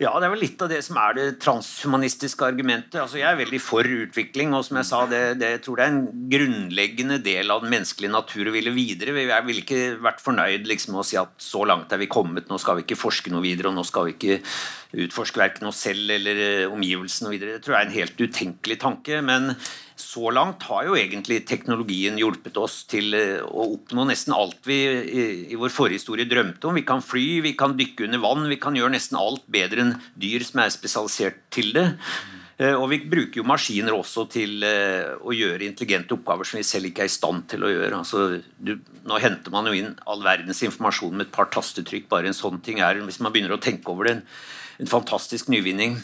[0.01, 2.97] Ja, det er vel litt av det som er det transhumanistiske argumentet.
[2.97, 5.85] Altså, jeg er veldig for utvikling, og som jeg sa, det, det, jeg tror det
[5.85, 9.13] er en grunnleggende del av den menneskelige natur å ville videre.
[9.21, 12.49] Jeg ville ikke vært fornøyd liksom, med å si at så langt er vi kommet,
[12.49, 14.39] nå skal vi ikke forske noe videre, og nå skal vi ikke
[14.93, 17.57] utforske verken oss selv eller uh, omgivelsene videre.
[17.57, 19.21] Det tror jeg er en helt utenkelig tanke.
[19.25, 19.55] men
[19.95, 24.77] så langt har jo egentlig teknologien hjulpet oss til eh, å oppnå nesten alt vi
[25.53, 26.77] i vår forrige historie drømte om.
[26.77, 29.93] Vi kan fly, vi kan dykke under vann, vi kan gjøre nesten alt bedre enn
[30.19, 31.85] dyr som er spesialisert til det.
[32.61, 36.65] Eh, og vi bruker jo maskiner også til eh, å gjøre intelligente oppgaver som vi
[36.67, 38.01] selv ikke er i stand til å gjøre.
[38.01, 38.25] Altså,
[38.57, 38.75] du,
[39.09, 42.09] nå henter man jo inn all verdens informasjon med et par tastetrykk.
[42.11, 44.19] Bare en sånn ting er, hvis man begynner å tenke over det,
[44.79, 45.97] en, fantastisk nyvinning.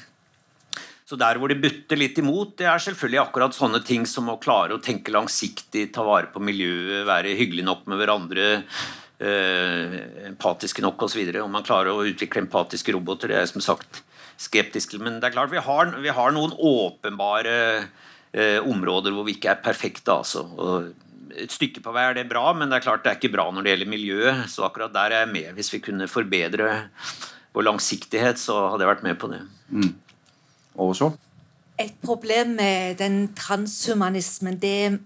[1.09, 4.37] Så der hvor det butter litt imot, det er selvfølgelig akkurat sånne ting som å
[4.41, 8.49] klare å tenke langsiktig, ta vare på miljøet, være hyggelig nok med hverandre,
[9.17, 9.97] eh,
[10.29, 11.23] empatiske nok osv.
[11.41, 14.03] Om man klarer å utvikle empatiske roboter, det er som sagt
[14.39, 15.03] skeptisk til.
[15.03, 17.57] Men det er klart vi har, vi har noen åpenbare
[18.31, 20.13] eh, områder hvor vi ikke er perfekte.
[20.13, 20.45] altså.
[20.45, 20.91] Og
[21.39, 23.49] et stykke på vei er det bra, men det er klart det er ikke bra
[23.51, 24.45] når det gjelder miljøet.
[24.51, 25.51] Så akkurat der er jeg med.
[25.57, 26.71] Hvis vi kunne forbedre
[27.55, 29.43] vår langsiktighet, så hadde jeg vært med på det.
[29.69, 29.95] Mm
[30.79, 31.11] også?
[31.79, 34.97] Et problem med den transhumanismen det er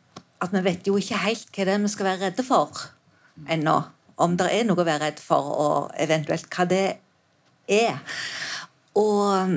[0.41, 2.79] at vi vet jo ikke helt hva det er vi skal være redde for
[3.49, 3.77] ennå.
[4.17, 6.97] Om det er noe å være redd for, og eventuelt hva det
[7.71, 8.01] er.
[8.99, 9.55] Og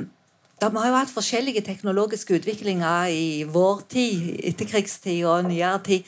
[0.61, 6.03] da, Vi har jo hatt forskjellige teknologiske utviklinger i vår tid, etterkrigstid og nyere tid,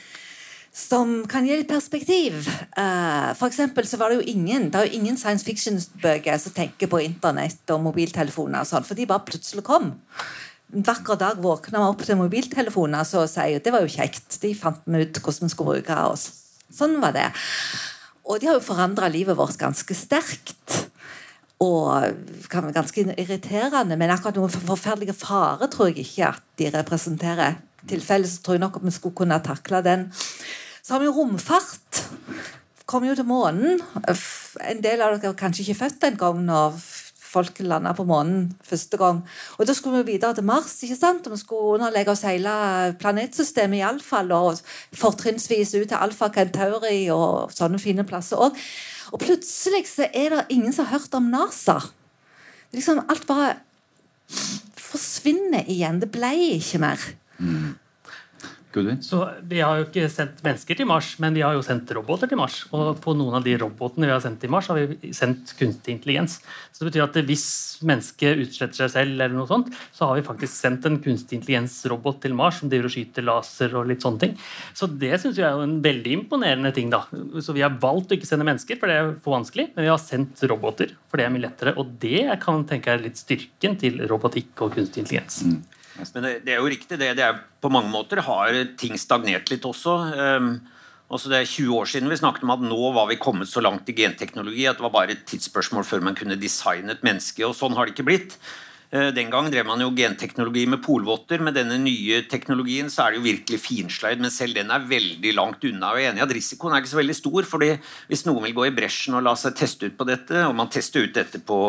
[0.79, 2.45] som kan gi litt perspektiv.
[2.77, 6.89] Uh, for så var det jo ingen det er jo ingen science fiction-bøker som tenker
[6.91, 9.91] på internett og mobiltelefoner, og sånn, for de bare plutselig kom.
[10.69, 14.37] En vakker dag våkna vi opp til mobiltelefoner så sier det var jo kjekt.
[14.43, 16.27] De fant vi ut hvordan vi skulle bruke oss.
[16.69, 17.25] Sånn var det.
[18.29, 20.77] Og de har jo forandra livet vårt ganske sterkt.
[21.59, 22.13] Og
[22.47, 27.57] ganske irriterende, men akkurat noen forferdelige fare tror jeg ikke at de representerer.
[27.83, 30.05] I tilfelle så tror jeg nok at vi skulle kunne takle den.
[30.89, 31.97] Så har vi romfart.
[32.89, 33.77] Kom jo til månen.
[34.65, 36.79] En del av dere er kanskje ikke født den gang når
[37.29, 39.19] folk landa på månen første gang.
[39.59, 41.27] Og Da skulle vi videre til Mars, ikke sant?
[41.27, 44.33] og vi skulle underlegge oss hele planetsystemet iallfall.
[44.33, 44.57] Og
[44.97, 48.57] fortrinnsvis ut til Alfa Centauri og sånne fine plasser òg.
[49.13, 51.77] Og plutselig så er det ingen som har hørt om NASA.
[52.73, 53.59] Liksom Alt bare
[54.73, 56.01] forsvinner igjen.
[56.01, 57.05] Det ble ikke mer.
[57.37, 57.77] Mm.
[59.01, 62.29] Så Vi har jo ikke sendt mennesker til Mars, men vi har jo sendt roboter
[62.29, 62.61] til Mars.
[62.75, 65.95] Og på noen av de robotene vi har sendt til Mars, har vi sendt kunstig
[65.95, 66.37] intelligens.
[66.71, 67.47] Så det betyr at hvis
[67.85, 72.21] mennesket utsletter seg selv, eller noe sånt, så har vi faktisk sendt en kunstig intelligens-robot
[72.25, 74.37] til Mars som driver og skyter laser og litt sånne ting.
[74.77, 76.93] Så det syns jeg er jo en veldig imponerende ting.
[76.93, 77.05] da.
[77.41, 79.91] Så vi har valgt å ikke sende mennesker, for det er for vanskelig, men vi
[79.91, 81.75] har sendt roboter, for det er mye lettere.
[81.81, 85.41] Og det kan tenke jeg er litt styrken til robotikk og kunstig intelligens.
[85.45, 85.78] Mm.
[86.15, 86.99] Men det, det, er jo riktig.
[86.99, 89.95] Det, det er, på mange måter har ting stagnert litt også.
[90.15, 90.53] Um,
[91.09, 93.63] også det er 20 år siden vi snakket om at nå var vi kommet så
[93.65, 97.41] langt i genteknologi at det var bare et tidsspørsmål før man kunne designe et menneske.
[97.47, 98.37] og Sånn har det ikke blitt.
[98.93, 101.41] Uh, den gang drev man jo genteknologi med polvotter.
[101.45, 105.33] Med denne nye teknologien så er det jo virkelig finsløyd, men selv den er veldig
[105.37, 105.91] langt unna.
[105.91, 107.49] og jeg er enig at Risikoen er ikke så veldig stor.
[107.55, 107.71] fordi
[108.09, 110.69] Hvis noen vil gå i bresjen og la seg teste ut på dette, og man
[110.69, 111.59] tester ut dette på,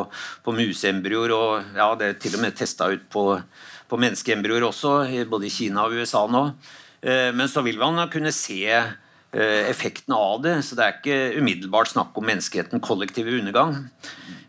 [0.44, 3.26] på museembryoer, og ja, det er til og med testa ut på
[3.90, 4.94] på menneskeembryoer også,
[5.30, 6.46] både i Kina og USA nå.
[7.02, 10.56] Eh, men så vil man kunne se effektene effekten av det.
[10.66, 13.76] Så det er ikke umiddelbart snakk om menneskeheten kollektiv undergang.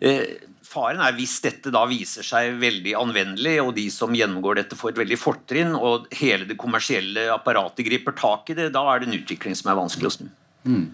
[0.02, 4.80] Eh, faren er hvis dette da viser seg veldig anvendelig, og de som gjennomgår dette,
[4.80, 9.02] får et veldig fortrinn, og hele det kommersielle apparatet griper tak i det, da er
[9.02, 10.32] det en utvikling som er vanskelig å snu.
[10.66, 10.86] Mm.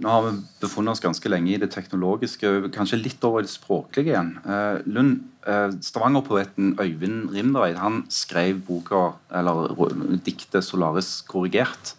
[0.00, 0.30] Nå har vi
[0.62, 4.30] befunnet oss ganske lenge i det teknologiske, kanskje litt over det språklige igjen.
[4.48, 9.76] Eh, Lund, eh, Stavanger-poeten Øyvind Rimdreid han skrev boka, eller
[10.24, 11.94] diktet 'Solaris korrigert'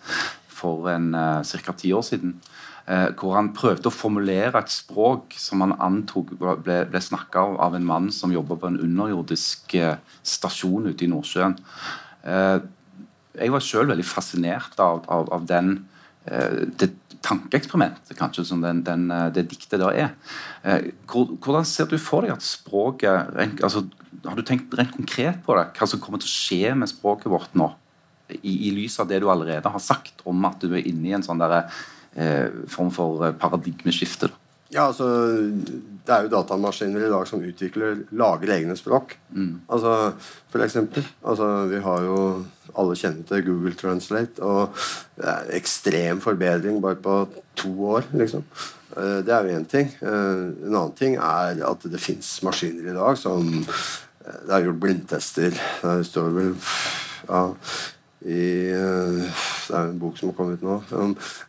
[0.48, 1.74] for en eh, ca.
[1.78, 2.42] ti år siden.
[2.88, 6.56] Eh, hvor han prøvde å formulere et språk som han antok ble,
[6.90, 11.12] ble snakka av, av en mann som jobba på en underjordisk eh, stasjon ute i
[11.12, 11.56] Nordsjøen.
[12.26, 12.58] Eh,
[13.38, 15.88] jeg var sjøl veldig fascinert av, av, av den
[16.22, 16.92] det
[17.26, 20.14] tankeeksperiment kanskje som den, den, eh, det diktet der er.
[20.64, 23.88] Eh, hvordan ser du for deg at språket altså,
[24.26, 25.70] Har du tenkt rent konkret på det?
[25.78, 27.72] Hva som kommer til å skje med språket vårt nå?
[28.32, 31.16] I, i lys av det du allerede har sagt om at du er inne i
[31.18, 31.66] en sånn der,
[32.16, 34.30] eh, form for eh, paradigmeskifte?
[34.32, 34.41] Da.
[34.72, 35.08] Ja, altså,
[36.02, 39.18] Det er jo datamaskiner i dag som utvikler, lager egne språk.
[39.30, 39.62] Mm.
[39.70, 40.14] Altså,
[40.50, 41.06] For eksempel.
[41.24, 42.18] Altså, vi har jo
[42.78, 44.42] alle kjenner til Google Translate.
[44.42, 44.74] Og
[45.18, 47.18] det er ekstrem forbedring bare på
[47.56, 48.44] to år, liksom.
[48.98, 49.88] Eh, det er jo én ting.
[50.02, 54.66] Eh, en annen ting er at det fins maskiner i dag som eh, Det er
[54.68, 55.56] gjort blindtester.
[55.82, 56.54] Det står vel
[57.30, 57.44] ja,
[58.22, 59.20] i eh,
[59.68, 60.78] Det er en bok som har kommet ut nå.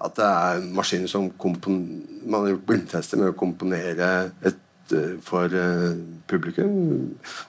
[0.05, 5.53] At det er maskiner som Man har gjort blindtester med å komponere et eh, for
[5.53, 5.93] eh,
[6.31, 6.73] publikum.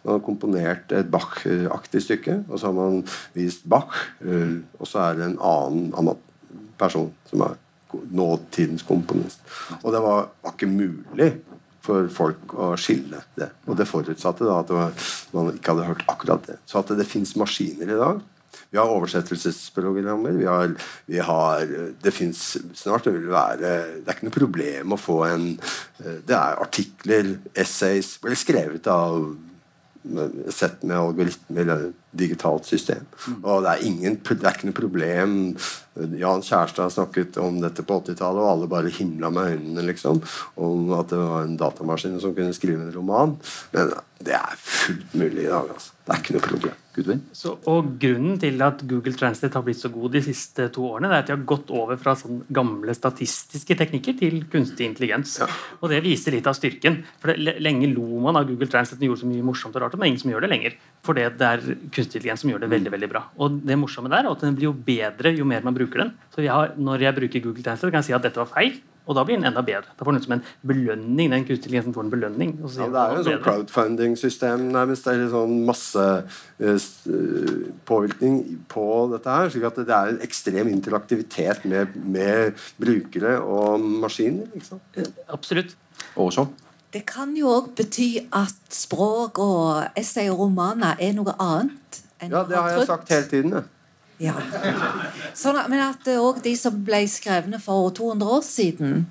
[0.03, 3.03] Man har komponert et Bach-aktig stykke, og så har man
[3.35, 3.95] vist Bach.
[4.23, 6.13] Og så er det en annen
[6.79, 7.59] person som er
[8.11, 9.43] nåtidens komponist.
[9.83, 11.29] Og det var, var ikke mulig
[11.83, 13.51] for folk å skille det.
[13.67, 14.71] Og det forutsatte da at
[15.35, 16.57] man ikke hadde hørt akkurat det.
[16.65, 18.21] Så at det, det fins maskiner i dag
[18.73, 20.33] vi har oversettelsesprogrammer.
[20.39, 20.71] Vi har,
[21.05, 21.67] vi har
[22.01, 23.57] Det fins snart det vil være
[24.01, 25.49] Det er ikke noe problem å få en
[26.01, 29.35] Det er artikler, essays, blir skrevet av
[30.51, 33.05] sett med algoritmer digitalt system.
[33.27, 33.39] Mm.
[33.41, 35.33] Og det er, ingen, det er ikke noe problem.
[36.17, 40.21] Jan Kjærstad snakket om dette på 80-tallet, og alle bare himla med øynene liksom,
[40.55, 43.35] om at det var en datamaskin som kunne skrive en roman.
[43.73, 43.93] Men
[44.23, 45.69] det er fullt mulig i dag.
[45.73, 45.93] Altså.
[46.03, 46.79] Det er ikke noe problem.
[47.33, 51.09] Så, og Grunnen til at Google Translate har blitt så god de siste to årene,
[51.09, 55.39] det er at de har gått over fra sånn gamle statistiske teknikker til kunstig intelligens.
[55.41, 55.47] Ja.
[55.81, 57.01] Og Det viser litt av styrken.
[57.21, 59.97] For det, Lenge lo man av Google Translate den gjorde så mye morsomt og rart,
[59.97, 60.77] men det er ingen som gjør det lenger.
[61.03, 61.59] For det er
[61.91, 63.25] kunstig intelligens som gjør det veldig veldig bra.
[63.43, 66.13] Og det morsomme der er at den blir jo bedre jo mer man bruker den.
[66.31, 68.79] Så jeg har, Når jeg bruker Google Translate, kan jeg si at dette var feil.
[69.03, 69.91] Og da blir den enda bedre.
[69.99, 71.29] Da får den ut som en belønning.
[71.29, 72.53] den kunstig intelligensen får en belønning.
[72.63, 75.03] og så Ja, det er jo et sånn crowdfunding-system nærmest.
[75.03, 76.05] Det er litt sånn masse
[76.63, 79.49] eh, eh, påvirkning på dette her.
[79.49, 84.47] slik at det er en ekstrem interaktivitet med, med brukere og maskiner.
[84.55, 85.03] ikke sant?
[85.27, 85.75] Absolutt.
[86.15, 86.47] Årså?
[86.93, 92.31] Det kan jo òg bety at språk og essay og romaner er noe annet enn
[92.35, 93.55] Ja, det har jeg sagt hele tiden.
[93.57, 93.63] Det.
[94.21, 94.35] Ja.
[95.35, 99.07] Sånn at, men at òg de som ble skrevne for 200 år siden,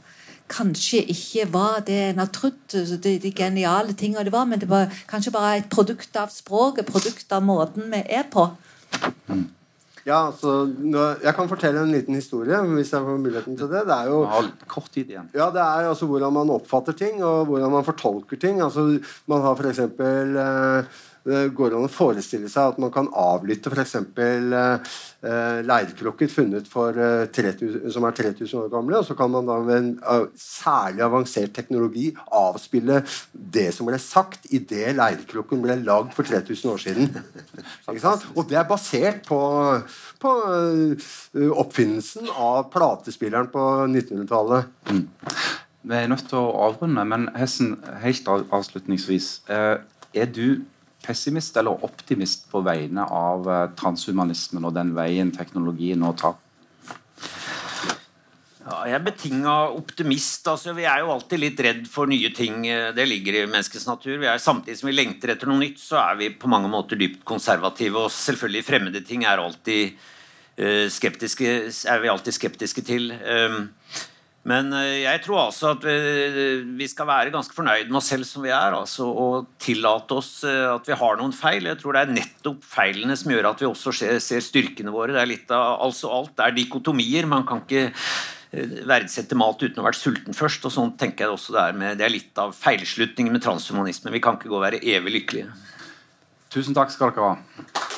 [0.53, 4.69] kanskje ikke var det en har trodd, de, de geniale tingene det var, men det
[4.71, 8.47] var kanskje bare et produkt av språket, produkt av måten vi er på.
[10.07, 13.85] Ja, altså, nå, Jeg kan fortelle en liten historie hvis jeg får muligheten til det.
[13.87, 14.25] Det er jo
[14.71, 15.31] kort tid igjen.
[15.35, 18.61] Ja, det er altså hvordan man oppfatter ting, og hvordan man fortolker ting.
[18.65, 18.87] Altså,
[19.31, 23.95] man har for eksempel eh, går an å forestille seg at man kan avlytte f.eks.
[24.19, 28.99] Eh, eh, leirklokker funnet for, eh, 3000, som er 3000 år gamle.
[28.99, 33.03] Og så kan man da med en eh, særlig avansert teknologi avspille
[33.33, 37.15] det som ble sagt idet leirklokken ble lagd for 3000 år siden.
[38.37, 39.41] Og det er basert på,
[40.23, 44.67] på eh, oppfinnelsen av platespilleren på 1900-tallet.
[45.83, 49.33] Vi er nødt til å avrunde, men Hessen, helt avslutningsvis.
[49.51, 49.79] Eh,
[50.15, 50.63] er du
[51.03, 56.39] pessimist eller optimist på vegne av eh, transhumanismen og den veien teknologien nå tar?
[58.63, 60.47] Ja, jeg er betinga optimist.
[60.47, 62.67] altså Vi er jo alltid litt redd for nye ting.
[62.69, 64.23] eh, Det ligger i menneskets natur.
[64.23, 67.25] Er, samtidig som vi lengter etter noe nytt, så er vi på mange måter dypt
[67.25, 68.07] konservative.
[68.07, 69.99] Og selvfølgelig fremmede ting er, alltid,
[70.59, 73.11] uh, er vi alltid skeptiske til.
[73.11, 73.71] Um,
[74.49, 76.43] men eh, jeg tror altså at vi,
[76.75, 78.75] vi skal være ganske fornøyd med oss selv som vi er.
[78.75, 81.69] Altså, og tillate oss eh, at vi har noen feil.
[81.71, 85.15] Jeg tror det er nettopp feilene som gjør at vi også ser, ser styrkene våre.
[85.15, 87.31] Det er litt av, altså Alt er dikotomier.
[87.31, 90.67] Man kan ikke eh, verdsette mat uten å ha vært sulten først.
[90.67, 94.11] og sånn tenker jeg også Det er, med, det er litt av feilslutningen med transhumanisme.
[94.11, 95.55] Vi kan ikke gå og være evig lykkelige.
[96.53, 97.92] Tusen takk skal dere ha.